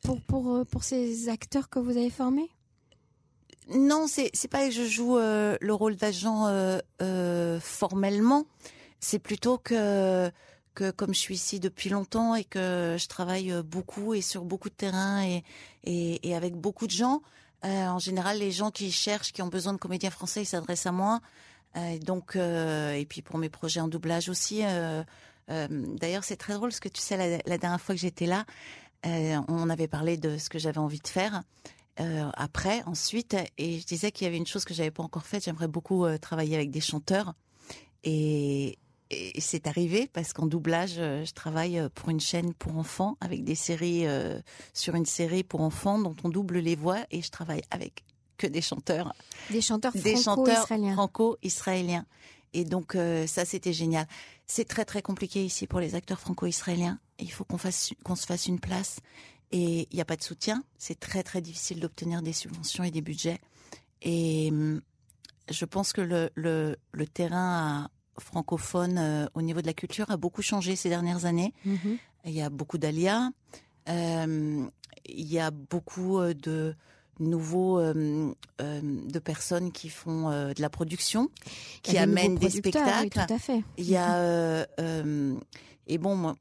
pour, 0.02 0.20
pour, 0.20 0.66
pour 0.66 0.84
ces 0.84 1.30
acteurs 1.30 1.70
que 1.70 1.78
vous 1.78 1.96
avez 1.96 2.10
formés? 2.10 2.50
Non, 3.74 4.06
c'est 4.06 4.30
c'est 4.34 4.48
pas 4.48 4.66
que 4.66 4.74
je 4.74 4.84
joue 4.84 5.16
le 5.16 5.72
rôle 5.72 5.96
d'agent 5.96 6.78
formellement. 7.60 8.44
C'est 9.00 9.18
plutôt 9.20 9.56
que 9.56 10.30
que 10.76 10.92
comme 10.92 11.14
je 11.14 11.18
suis 11.18 11.34
ici 11.34 11.58
depuis 11.58 11.88
longtemps 11.88 12.36
et 12.36 12.44
que 12.44 12.96
je 12.98 13.06
travaille 13.08 13.52
beaucoup 13.64 14.14
et 14.14 14.20
sur 14.20 14.44
beaucoup 14.44 14.68
de 14.68 14.74
terrains 14.74 15.24
et, 15.24 15.42
et, 15.82 16.36
avec 16.36 16.54
beaucoup 16.54 16.86
de 16.86 16.92
gens, 16.92 17.22
euh, 17.64 17.86
en 17.86 17.98
général, 17.98 18.38
les 18.38 18.52
gens 18.52 18.70
qui 18.70 18.92
cherchent, 18.92 19.32
qui 19.32 19.42
ont 19.42 19.48
besoin 19.48 19.72
de 19.72 19.78
comédiens 19.78 20.10
français, 20.10 20.42
ils 20.42 20.46
s'adressent 20.46 20.86
à 20.86 20.92
moi. 20.92 21.20
Euh, 21.76 21.98
donc, 21.98 22.36
euh, 22.36 22.92
et 22.92 23.06
puis 23.06 23.22
pour 23.22 23.38
mes 23.38 23.48
projets 23.48 23.80
en 23.80 23.88
doublage 23.88 24.28
aussi. 24.28 24.60
Euh, 24.64 25.02
euh, 25.50 25.66
D'ailleurs, 25.70 26.24
c'est 26.24 26.36
très 26.36 26.54
drôle 26.54 26.70
parce 26.70 26.80
que 26.80 26.88
tu 26.88 27.00
sais, 27.00 27.16
la, 27.16 27.38
la 27.44 27.58
dernière 27.58 27.80
fois 27.80 27.94
que 27.94 28.00
j'étais 28.00 28.26
là, 28.26 28.44
euh, 29.06 29.40
on 29.48 29.70
avait 29.70 29.88
parlé 29.88 30.16
de 30.16 30.38
ce 30.38 30.48
que 30.48 30.58
j'avais 30.58 30.78
envie 30.78 31.00
de 31.00 31.08
faire. 31.08 31.42
Euh, 31.98 32.30
après, 32.34 32.82
ensuite, 32.84 33.36
et 33.56 33.78
je 33.80 33.86
disais 33.86 34.12
qu'il 34.12 34.26
y 34.26 34.28
avait 34.28 34.36
une 34.36 34.46
chose 34.46 34.64
que 34.64 34.74
j'avais 34.74 34.90
pas 34.90 35.02
encore 35.02 35.24
faite. 35.24 35.44
J'aimerais 35.44 35.68
beaucoup 35.68 36.04
euh, 36.04 36.18
travailler 36.18 36.56
avec 36.56 36.70
des 36.70 36.80
chanteurs, 36.80 37.34
et, 38.04 38.78
et 39.10 39.40
c'est 39.40 39.66
arrivé 39.66 40.08
parce 40.12 40.32
qu'en 40.32 40.46
doublage, 40.46 40.94
euh, 40.98 41.24
je 41.24 41.32
travaille 41.32 41.78
euh, 41.78 41.88
pour 41.94 42.08
une 42.10 42.20
chaîne 42.20 42.52
pour 42.54 42.76
enfants 42.76 43.16
avec 43.20 43.44
des 43.44 43.54
séries 43.54 44.06
euh, 44.06 44.40
sur 44.74 44.94
une 44.94 45.06
série 45.06 45.44
pour 45.44 45.60
enfants 45.60 45.98
dont 45.98 46.16
on 46.24 46.28
double 46.28 46.58
les 46.58 46.74
voix, 46.76 46.98
et 47.10 47.22
je 47.22 47.30
travaille 47.30 47.62
avec 47.70 48.04
que 48.36 48.46
des 48.46 48.60
chanteurs, 48.60 49.12
Des 49.50 49.60
chanteurs 49.62 49.92
des 49.92 50.16
chanteurs 50.16 50.54
franco-israéliens. 50.66 50.92
franco-israéliens. 50.94 52.06
Et 52.52 52.64
donc 52.64 52.94
euh, 52.94 53.26
ça, 53.26 53.44
c'était 53.44 53.72
génial. 53.72 54.06
C'est 54.46 54.66
très 54.66 54.84
très 54.84 55.02
compliqué 55.02 55.44
ici 55.44 55.66
pour 55.66 55.80
les 55.80 55.94
acteurs 55.94 56.20
franco-israéliens. 56.20 56.98
Il 57.18 57.30
faut 57.30 57.44
qu'on 57.44 57.58
fasse 57.58 57.92
qu'on 58.04 58.16
se 58.16 58.26
fasse 58.26 58.46
une 58.46 58.60
place. 58.60 58.98
Et 59.52 59.86
il 59.90 59.94
n'y 59.94 60.00
a 60.00 60.04
pas 60.04 60.16
de 60.16 60.22
soutien. 60.22 60.64
C'est 60.76 60.98
très 60.98 61.22
très 61.22 61.40
difficile 61.40 61.80
d'obtenir 61.80 62.20
des 62.22 62.32
subventions 62.32 62.82
et 62.84 62.90
des 62.90 63.00
budgets. 63.00 63.40
Et 64.02 64.48
hum, 64.50 64.80
je 65.50 65.64
pense 65.64 65.92
que 65.92 66.00
le, 66.00 66.30
le, 66.34 66.76
le 66.92 67.06
terrain 67.06 67.88
francophone 68.18 68.98
euh, 68.98 69.26
au 69.34 69.42
niveau 69.42 69.60
de 69.60 69.66
la 69.66 69.74
culture 69.74 70.10
a 70.10 70.16
beaucoup 70.16 70.42
changé 70.42 70.76
ces 70.76 70.88
dernières 70.88 71.24
années. 71.24 71.52
Mhm. 71.64 71.98
Il 72.24 72.32
y 72.32 72.42
a 72.42 72.50
beaucoup 72.50 72.78
d'alias. 72.78 73.30
Euh, 73.88 74.64
il 75.04 75.32
y 75.32 75.38
a 75.38 75.50
beaucoup 75.50 76.18
euh, 76.18 76.34
de 76.34 76.74
nouveaux 77.18 77.78
euh, 77.78 78.34
euh, 78.60 78.80
de 78.82 79.18
personnes 79.18 79.72
qui 79.72 79.88
font 79.88 80.28
euh, 80.30 80.52
de 80.52 80.60
la 80.60 80.68
production, 80.68 81.30
qui 81.82 81.92
des 81.92 81.98
amènent 81.98 82.36
des 82.36 82.46
oui, 82.46 82.58
spectacles. 82.58 83.08
tout 83.08 83.32
à 83.32 83.38
fait. 83.38 83.62
Il 83.78 83.88
y 83.88 83.96
a 83.96 84.16
euh, 84.16 85.34
et 85.88 85.98
bon, 85.98 86.16
moi, 86.16 86.34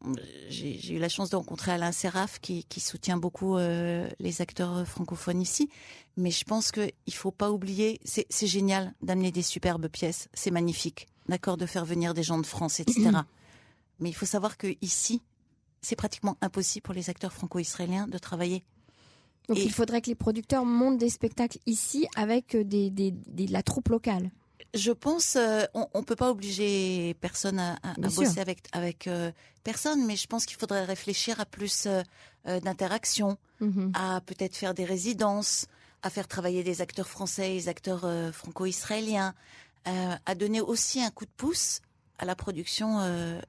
j'ai 0.49 0.93
eu 0.93 0.97
la 0.97 1.07
chance 1.07 1.29
de 1.29 1.35
rencontrer 1.35 1.71
Alain 1.71 1.91
Seraf 1.91 2.39
qui, 2.39 2.63
qui 2.63 2.79
soutient 2.79 3.17
beaucoup 3.17 3.57
les 3.57 4.41
acteurs 4.41 4.87
francophones 4.87 5.39
ici. 5.39 5.69
Mais 6.17 6.31
je 6.31 6.43
pense 6.45 6.71
que 6.71 6.89
il 7.05 7.13
faut 7.13 7.29
pas 7.29 7.51
oublier, 7.51 7.99
c'est 8.03 8.47
génial 8.47 8.95
d'amener 9.03 9.31
des 9.31 9.43
superbes 9.43 9.87
pièces, 9.87 10.29
c'est 10.33 10.49
magnifique, 10.49 11.07
d'accord, 11.27 11.57
de 11.57 11.65
faire 11.65 11.85
venir 11.85 12.13
des 12.13 12.23
gens 12.23 12.37
de 12.39 12.45
France, 12.45 12.79
etc. 12.79 13.09
Mais 13.99 14.09
il 14.09 14.13
faut 14.13 14.25
savoir 14.25 14.57
que 14.57 14.67
ici, 14.81 15.21
c'est 15.81 15.95
pratiquement 15.95 16.37
impossible 16.41 16.83
pour 16.83 16.93
les 16.93 17.09
acteurs 17.09 17.31
franco-israéliens 17.33 18.07
de 18.07 18.17
travailler. 18.17 18.63
Donc 19.47 19.57
Et- 19.57 19.63
il 19.63 19.71
faudrait 19.71 20.01
que 20.01 20.07
les 20.09 20.15
producteurs 20.15 20.65
montent 20.65 20.97
des 20.97 21.09
spectacles 21.09 21.59
ici 21.65 22.07
avec 22.15 22.55
euh, 22.55 22.63
des, 22.63 22.89
des, 22.89 23.11
des- 23.11 23.45
de 23.45 23.53
la 23.53 23.61
troupe 23.63 23.89
locale. 23.89 24.31
Je 24.73 24.91
pense, 24.91 25.35
euh, 25.37 25.63
on, 25.73 25.87
on 25.93 26.03
peut 26.03 26.15
pas 26.17 26.29
obliger 26.31 27.13
personne 27.21 27.59
à, 27.59 27.77
à- 27.83 27.93
bosser 27.97 28.39
avec 28.39 28.67
avec 28.73 29.07
euh, 29.07 29.31
personne, 29.63 30.05
mais 30.05 30.15
je 30.17 30.27
pense 30.27 30.45
qu'il 30.45 30.57
faudrait 30.57 30.83
réfléchir 30.83 31.39
à 31.39 31.45
plus 31.45 31.85
euh, 31.85 32.01
euh, 32.47 32.59
d'interaction, 32.59 33.37
Mhm. 33.61 33.91
à 33.93 34.19
peut-être 34.25 34.55
faire 34.57 34.73
des 34.73 34.83
résidences, 34.83 35.67
à 36.01 36.09
faire 36.09 36.27
travailler 36.27 36.61
des 36.63 36.81
acteurs 36.81 37.07
français, 37.07 37.53
des 37.53 37.69
acteurs 37.69 38.05
franco-israéliens, 38.33 39.33
euh, 39.87 40.15
à 40.25 40.35
donner 40.35 40.61
aussi 40.61 41.01
un 41.01 41.11
coup 41.11 41.25
de 41.25 41.31
pouce 41.37 41.81
à 42.17 42.25
la 42.25 42.35
production 42.35 42.99
euh, 43.01 43.39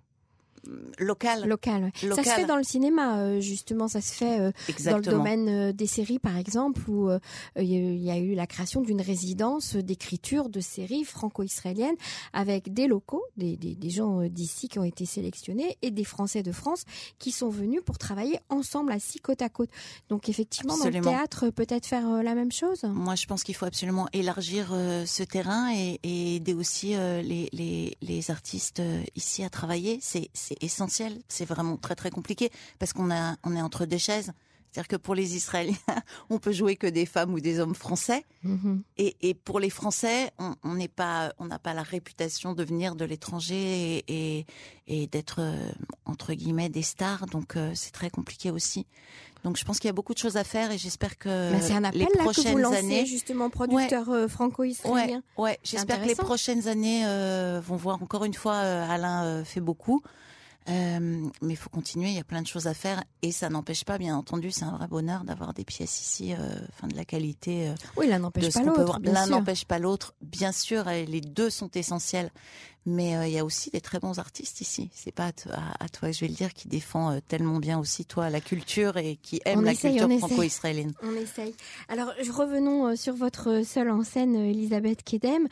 Local. 0.98 1.48
ouais. 1.84 1.90
Ça 1.94 2.00
se 2.00 2.06
Local. 2.08 2.24
fait 2.24 2.44
dans 2.46 2.56
le 2.56 2.62
cinéma, 2.62 3.18
euh, 3.20 3.40
justement. 3.40 3.88
Ça 3.88 4.00
se 4.00 4.12
fait 4.12 4.40
euh, 4.40 4.50
dans 4.84 4.96
le 4.96 5.02
domaine 5.02 5.48
euh, 5.48 5.72
des 5.72 5.86
séries, 5.86 6.18
par 6.18 6.36
exemple, 6.36 6.88
où 6.90 7.08
il 7.56 8.02
y 8.02 8.10
a 8.10 8.18
eu- 8.18 8.34
la 8.34 8.46
création 8.46 8.80
d'une 8.82 9.00
résidence 9.00 9.76
d'écriture 9.76 10.48
de 10.48 10.60
séries 10.60 11.04
franco-israéliennes 11.04 11.96
avec 12.32 12.72
des 12.72 12.86
locaux, 12.86 13.22
des, 13.36 13.56
des, 13.56 13.74
des 13.74 13.90
gens 13.90 14.22
d'ici 14.28 14.68
qui 14.68 14.78
ont 14.78 14.84
été 14.84 15.06
sélectionnés 15.06 15.76
et 15.82 15.90
des 15.90 16.04
Français 16.04 16.42
de 16.42 16.52
France 16.52 16.84
qui 17.18 17.32
sont 17.32 17.48
venus 17.48 17.80
pour 17.84 17.98
travailler 17.98 18.38
ensemble, 18.48 18.92
assis 18.92 19.18
côte 19.20 19.42
à 19.42 19.48
côte. 19.48 19.70
Donc 20.08 20.28
effectivement, 20.28 20.76
dans 20.76 20.84
le 20.90 21.00
théâtre, 21.00 21.50
peut-être 21.50 21.86
faire 21.86 22.22
la 22.22 22.34
même 22.34 22.52
chose? 22.52 22.82
Moi, 22.84 23.14
je 23.14 23.26
pense 23.26 23.42
qu'il 23.44 23.54
faut 23.54 23.66
absolument 23.66 24.08
élargir 24.12 24.68
ce 25.06 25.22
terrain 25.22 25.72
et, 25.74 26.00
et 26.02 26.36
aider 26.36 26.54
aussi 26.54 26.88
les, 26.94 27.48
les, 27.52 27.96
les 28.02 28.30
artistes 28.30 28.82
ici 29.14 29.42
à 29.44 29.50
travailler. 29.50 29.98
C'est 30.02 30.30
c'est 30.60 30.66
essentiel. 30.66 31.18
C'est 31.28 31.44
vraiment 31.44 31.76
très 31.76 31.94
très 31.94 32.10
compliqué 32.10 32.50
parce 32.78 32.92
qu'on 32.92 33.10
a 33.10 33.36
on 33.44 33.54
est 33.56 33.62
entre 33.62 33.86
deux 33.86 33.98
chaises. 33.98 34.32
C'est-à-dire 34.72 34.88
que 34.88 34.96
pour 34.96 35.14
les 35.14 35.36
Israéliens, 35.36 35.74
on 36.28 36.38
peut 36.38 36.52
jouer 36.52 36.76
que 36.76 36.86
des 36.86 37.06
femmes 37.06 37.32
ou 37.32 37.40
des 37.40 37.60
hommes 37.60 37.74
français. 37.74 38.24
Mhm. 38.42 38.82
Et, 38.98 39.16
et 39.22 39.32
pour 39.32 39.58
les 39.58 39.70
Français, 39.70 40.30
on 40.38 40.74
n'est 40.74 40.88
pas, 40.88 41.32
on 41.38 41.46
n'a 41.46 41.58
pas 41.58 41.72
la 41.72 41.82
réputation 41.82 42.52
de 42.52 42.62
venir 42.62 42.94
de 42.94 43.06
l'étranger 43.06 44.04
et, 44.06 44.38
et, 44.38 44.46
et 44.86 45.06
d'être 45.06 45.36
euh, 45.40 45.70
entre 46.04 46.34
guillemets 46.34 46.68
des 46.68 46.82
stars. 46.82 47.24
Donc 47.26 47.56
euh, 47.56 47.70
c'est 47.74 47.92
très 47.92 48.10
compliqué 48.10 48.50
aussi. 48.50 48.86
Donc 49.44 49.56
je 49.56 49.64
pense 49.64 49.78
qu'il 49.78 49.88
y 49.88 49.90
a 49.90 49.94
beaucoup 49.94 50.12
de 50.12 50.18
choses 50.18 50.36
à 50.36 50.44
faire 50.44 50.70
et 50.72 50.76
j'espère 50.76 51.16
que 51.16 51.52
c'est 51.62 51.72
un 51.72 51.84
appel 51.84 52.00
les 52.00 52.04
là 52.06 52.10
que 52.10 52.18
vous 52.18 52.24
prochaines 52.32 52.58
lancez, 52.58 52.76
années, 52.78 53.06
justement, 53.06 53.48
producteur 53.48 54.10
euh, 54.10 54.28
franco-israélien. 54.28 55.22
Ouais, 55.38 55.44
ouais. 55.44 55.58
J'espère 55.62 56.02
que 56.02 56.08
les 56.08 56.16
prochaines 56.16 56.68
années 56.68 57.06
euh, 57.06 57.62
vont 57.64 57.76
voir 57.76 58.02
encore 58.02 58.24
une 58.24 58.34
fois. 58.34 58.56
euh, 58.56 58.90
Alain 58.90 59.42
fait 59.44 59.60
beaucoup, 59.60 60.02
Euh, 60.68 61.28
mais 61.42 61.52
il 61.54 61.56
faut 61.56 61.70
continuer. 61.70 62.08
Il 62.08 62.14
y 62.14 62.18
a 62.20 62.24
plein 62.24 62.42
de 62.42 62.46
choses 62.46 62.66
à 62.66 62.74
faire 62.74 63.04
et 63.22 63.30
ça 63.32 63.48
n'empêche 63.48 63.84
pas, 63.84 63.98
bien 63.98 64.16
entendu, 64.16 64.50
c'est 64.50 64.64
un 64.64 64.76
vrai 64.76 64.88
bonheur 64.88 65.22
d'avoir 65.24 65.54
des 65.54 65.64
pièces 65.64 66.00
ici, 66.00 66.32
euh, 66.34 66.36
enfin 66.72 66.88
de 66.88 66.96
la 66.96 67.04
qualité. 67.04 67.68
euh, 67.68 67.74
Oui, 67.96 68.08
l'un 68.08 68.18
n'empêche 68.18 68.52
pas 68.52 68.62
l'autre, 68.62 68.98
L'un 69.02 69.26
n'empêche 69.26 69.64
pas 69.64 69.78
l'autre, 69.78 70.14
bien 70.22 70.52
sûr. 70.52 70.88
et 70.88 71.06
les 71.06 71.20
deux 71.20 71.50
sont 71.50 71.70
essentiels. 71.74 72.30
Mais 72.88 73.28
il 73.28 73.34
y 73.34 73.38
a 73.38 73.44
aussi 73.44 73.70
des 73.70 73.80
très 73.80 73.98
bons 73.98 74.20
artistes 74.20 74.60
ici. 74.60 74.90
C'est 74.94 75.10
pas 75.10 75.26
à, 75.26 75.32
to- 75.32 75.50
à- 75.50 75.84
à 75.84 75.88
toi 75.88 76.08
que 76.08 76.14
je 76.14 76.20
vais 76.20 76.28
le 76.28 76.34
dire 76.34 76.54
qui 76.54 76.68
défend 76.68 77.18
tellement 77.26 77.58
bien 77.58 77.80
aussi 77.80 78.04
toi 78.04 78.30
la 78.30 78.40
culture 78.40 78.96
et 78.96 79.16
qui 79.16 79.40
aime 79.44 79.58
On 79.58 79.62
la 79.62 79.72
essaye, 79.72 79.90
culture 79.96 80.06
on 80.06 80.10
essaye. 80.10 80.28
franco-israélienne. 80.28 80.92
On 81.02 81.14
essaye. 81.16 81.52
Alors, 81.88 82.12
revenons 82.32 82.94
sur 82.94 83.14
votre 83.16 83.62
seule 83.64 83.90
en 83.90 84.04
scène, 84.04 84.36
Elisabeth 84.36 85.02
Kedem. 85.02 85.48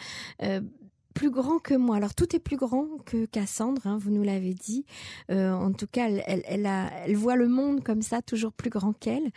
Plus 1.15 1.31
grand 1.31 1.59
que 1.59 1.75
moi. 1.75 1.97
Alors 1.97 2.15
tout 2.15 2.35
est 2.35 2.41
plus 2.41 2.57
grand 2.57 2.87
que 3.07 3.27
Cassandre, 3.27 3.87
hein, 3.87 3.99
vous 4.01 4.11
nous 4.11 4.23
l'avez 4.23 4.55
dit. 4.55 4.85
Euh, 5.31 5.53
en 5.53 5.73
tout 5.73 5.87
cas, 5.87 6.09
elle 6.09 7.17
voit 7.17 7.37
le 7.37 7.49
monde 7.49 7.83
comme 7.83 8.03
ça, 8.03 8.21
toujours 8.21 8.53
plus 8.53 8.71
grand 8.71 8.93
qu'elle. 8.93 9.31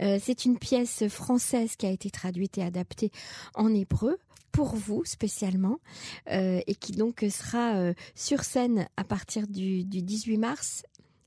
Euh, 0.00 0.18
c'est 0.22 0.44
une 0.44 0.58
pièce 0.58 1.08
française 1.08 1.76
qui 1.76 1.86
a 1.86 1.90
été 1.90 2.10
traduite 2.10 2.58
et 2.58 2.62
adaptée 2.62 3.10
en 3.54 3.72
hébreu 3.74 4.18
pour 4.52 4.76
vous 4.76 5.02
spécialement 5.04 5.78
euh, 6.30 6.60
et 6.66 6.74
qui 6.74 6.92
donc 6.92 7.24
sera 7.30 7.74
euh, 7.76 7.94
sur 8.14 8.44
scène 8.44 8.86
à 8.96 9.04
partir 9.04 9.48
du, 9.48 9.84
du 9.84 10.02
18 10.02 10.36
mars. 10.36 10.84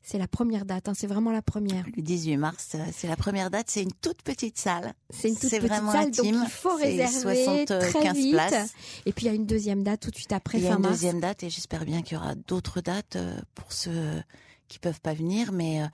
C'est 0.08 0.20
la 0.20 0.28
première 0.28 0.66
date, 0.66 0.88
hein, 0.88 0.94
c'est 0.96 1.08
vraiment 1.08 1.32
la 1.32 1.42
première. 1.42 1.84
Le 1.96 2.02
18 2.04 2.38
mars, 2.38 2.74
euh, 2.76 2.86
c'est 2.94 3.08
la 3.08 3.16
première 3.16 3.50
date. 3.50 3.72
C'est 3.72 3.82
une 3.82 3.92
toute 3.92 4.22
petite 4.22 4.60
salle. 4.60 4.94
C'est 5.10 5.30
une 5.30 5.34
toute 5.36 5.50
petite 5.50 5.64
vraiment 5.64 5.92
salle, 5.92 6.08
intime. 6.10 6.34
donc 6.34 6.44
il 6.46 6.52
faut 6.52 6.76
réserver 6.76 7.66
très 7.66 7.92
75 7.92 8.14
vite. 8.16 8.32
places. 8.34 8.74
Et 9.08 9.12
puis 9.14 9.26
il 9.26 9.30
y 9.30 9.32
a 9.32 9.36
une 9.36 9.48
deuxième 9.48 9.82
date 9.84 10.02
tout 10.02 10.12
de 10.12 10.16
suite 10.16 10.32
après 10.32 10.60
Il 10.60 10.64
y 10.64 10.68
a 10.68 10.72
fin 10.72 10.76
une 10.78 10.84
mars. 10.84 10.94
deuxième 10.94 11.20
date 11.20 11.42
et 11.42 11.50
j'espère 11.50 11.86
bien 11.86 12.04
qu'il 12.04 12.18
y 12.18 12.22
aura 12.22 12.36
d'autres 12.36 12.82
dates 12.82 13.16
euh, 13.16 13.36
pour 13.56 13.74
ceux 13.74 14.22
qui 14.68 14.78
peuvent 14.78 15.02
pas 15.02 15.14
venir. 15.16 15.52
Mais 15.52 15.82
euh, 15.82 15.88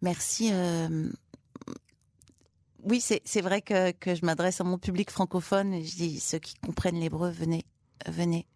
merci. 0.00 0.48
euh, 0.50 1.10
Oui, 2.84 3.02
c'est 3.02 3.40
vrai 3.42 3.60
que, 3.60 3.90
que 3.90 4.14
je 4.14 4.24
m'adresse 4.24 4.60
à 4.60 4.64
mon 4.64 4.78
public 4.78 5.10
francophone 5.10 5.74
et 5.74 5.84
je 5.84 5.94
dis 5.96 6.20
ceux 6.20 6.38
qui 6.38 6.54
comprennent 6.64 6.98
l'hébreu, 6.98 7.28
venez, 7.30 7.66
euh, 8.06 8.10
venez. 8.12 8.46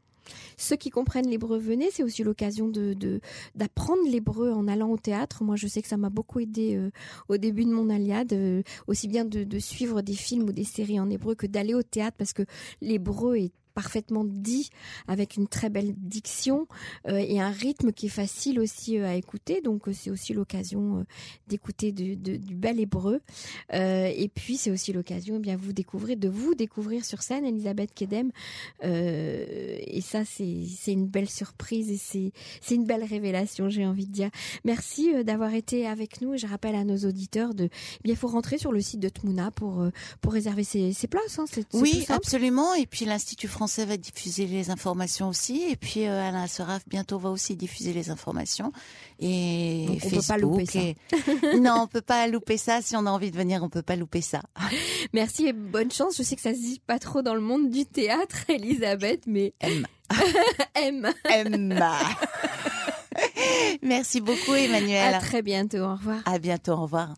Ceux 0.57 0.77
qui 0.77 0.91
comprennent 0.91 1.29
l'hébreu, 1.29 1.59
venez. 1.59 1.91
C'est 1.91 2.03
aussi 2.03 2.23
l'occasion 2.23 2.69
de 2.69 3.21
d'apprendre 3.55 4.03
l'hébreu 4.09 4.53
en 4.53 4.69
allant 4.69 4.91
au 4.91 4.99
théâtre. 4.99 5.45
Moi, 5.45 5.57
je 5.57 5.67
sais 5.67 5.83
que 5.83 5.89
ça 5.89 5.97
m'a 5.97 6.11
beaucoup 6.11 6.41
aidé 6.41 6.77
euh, 6.77 6.91
au 7.29 7.37
début 7.37 7.65
de 7.65 7.71
mon 7.73 7.91
aliade, 7.91 8.33
euh, 8.33 8.63
aussi 8.87 9.09
bien 9.09 9.25
de, 9.25 9.45
de 9.45 9.59
suivre 9.59 10.03
des 10.03 10.15
films 10.15 10.49
ou 10.49 10.53
des 10.53 10.65
séries 10.65 11.01
en 11.01 11.11
hébreu 11.11 11.35
que 11.35 11.47
d'aller 11.47 11.75
au 11.75 11.83
théâtre 11.83 12.17
parce 12.19 12.33
que 12.33 12.45
l'hébreu 12.81 13.37
est 13.37 13.53
parfaitement 13.73 14.25
dit 14.25 14.71
avec 15.09 15.37
une 15.37 15.49
très 15.49 15.71
belle 15.71 15.95
diction 15.97 16.67
euh, 17.09 17.17
et 17.17 17.41
un 17.41 17.51
rythme 17.51 17.93
qui 17.93 18.07
est 18.07 18.11
facile 18.11 18.61
aussi 18.61 18.99
euh, 18.99 19.07
à 19.07 19.15
écouter. 19.15 19.61
Donc 19.61 19.89
euh, 19.89 19.93
c'est 19.93 20.11
aussi 20.11 20.33
l'occasion 20.33 21.05
d'écouter 21.49 21.93
du, 21.93 22.17
du 22.17 22.55
bel 22.55 22.81
hébreu. 22.81 23.21
Et 23.73 24.31
puis 24.35 24.57
c'est 24.57 24.71
aussi 24.71 24.93
l'occasion 24.93 25.37
eh 25.37 25.39
bien 25.39 25.57
vous 25.57 25.73
découvrir 25.73 26.17
de 26.17 26.29
vous 26.29 26.55
découvrir 26.55 27.05
sur 27.05 27.23
scène 27.23 27.45
Elisabeth 27.45 27.95
Kedem. 27.95 28.31
Et 28.83 30.01
ça 30.03 30.25
c'est 30.25 30.93
une 30.93 31.07
belle 31.07 31.29
surprise 31.29 31.91
et 31.91 31.97
c'est 31.97 32.33
c'est 32.61 32.75
une 32.75 32.87
belle 32.87 33.05
révélation 33.05 33.69
j'ai 33.69 33.87
envie 33.87 34.07
de 34.07 34.13
dire. 34.13 34.31
Merci 34.65 35.13
d'avoir 35.25 35.55
été 35.55 35.87
avec 35.87 36.21
nous. 36.21 36.35
Et 36.35 36.39
je 36.39 36.47
rappelle 36.47 36.75
à 36.75 36.85
nos 36.85 36.99
auditeurs 36.99 37.55
de 37.55 37.65
eh 37.65 38.03
bien 38.05 38.15
il 38.15 38.17
faut 38.17 38.29
rentrer 38.29 38.59
sur 38.59 38.73
le 38.73 38.81
site 38.81 39.01
de 39.01 39.09
Tmouna 39.09 39.51
pour 39.51 39.85
pour 40.21 40.33
réserver 40.33 40.65
ses, 40.65 40.93
ses 40.93 41.07
places 41.07 41.39
hein, 41.39 41.45
Oui, 41.75 42.05
absolument. 42.09 42.75
Et 42.75 42.87
puis 42.87 43.05
l'Institut 43.05 43.49
français 43.49 43.62
Français 43.63 43.85
va 43.85 43.97
diffuser 43.97 44.47
les 44.47 44.71
informations 44.71 45.29
aussi, 45.29 45.63
et 45.71 45.77
puis 45.77 46.07
euh, 46.09 46.21
Alain 46.29 46.49
Seraf 46.49 46.83
bientôt 46.89 47.19
va 47.21 47.31
aussi 47.31 47.55
diffuser 47.55 47.93
les 47.93 48.11
informations. 48.11 48.73
Et 49.21 49.85
Donc, 49.87 49.97
on 49.99 50.01
peut 50.01 50.09
Facebook. 50.17 50.27
pas 50.27 50.37
louper 50.39 50.67
ça. 50.67 50.81
et- 50.81 50.97
non, 51.61 51.83
on 51.83 51.87
peut 51.87 52.01
pas 52.01 52.27
louper 52.27 52.57
ça. 52.57 52.83
Si 52.83 52.97
on 52.97 53.07
a 53.07 53.11
envie 53.11 53.31
de 53.31 53.37
venir, 53.37 53.63
on 53.63 53.69
peut 53.69 53.83
pas 53.83 53.95
louper 53.95 54.21
ça. 54.21 54.43
Merci 55.13 55.47
et 55.47 55.53
bonne 55.53 55.93
chance. 55.93 56.17
Je 56.19 56.25
sais 56.25 56.35
que 56.35 56.43
ça 56.43 56.55
se 56.55 56.59
dit 56.59 56.83
pas 56.85 56.99
trop 56.99 57.23
dans 57.23 57.35
le 57.35 57.41
monde 57.41 57.71
du 57.71 57.87
théâtre, 57.87 58.37
Elisabeth, 58.49 59.23
mais 59.29 59.55
M. 59.61 59.87
M. 60.75 61.13
Emma. 61.31 61.99
Merci 63.83 64.21
beaucoup, 64.21 64.53
À 64.55 64.59
Emmanuel. 64.59 65.19
très 65.21 65.43
bientôt. 65.43 65.79
Au 65.85 65.93
revoir. 65.95 66.19
À 66.25 66.39
bientôt. 66.41 66.73
Au 66.73 66.83
revoir. 66.83 67.15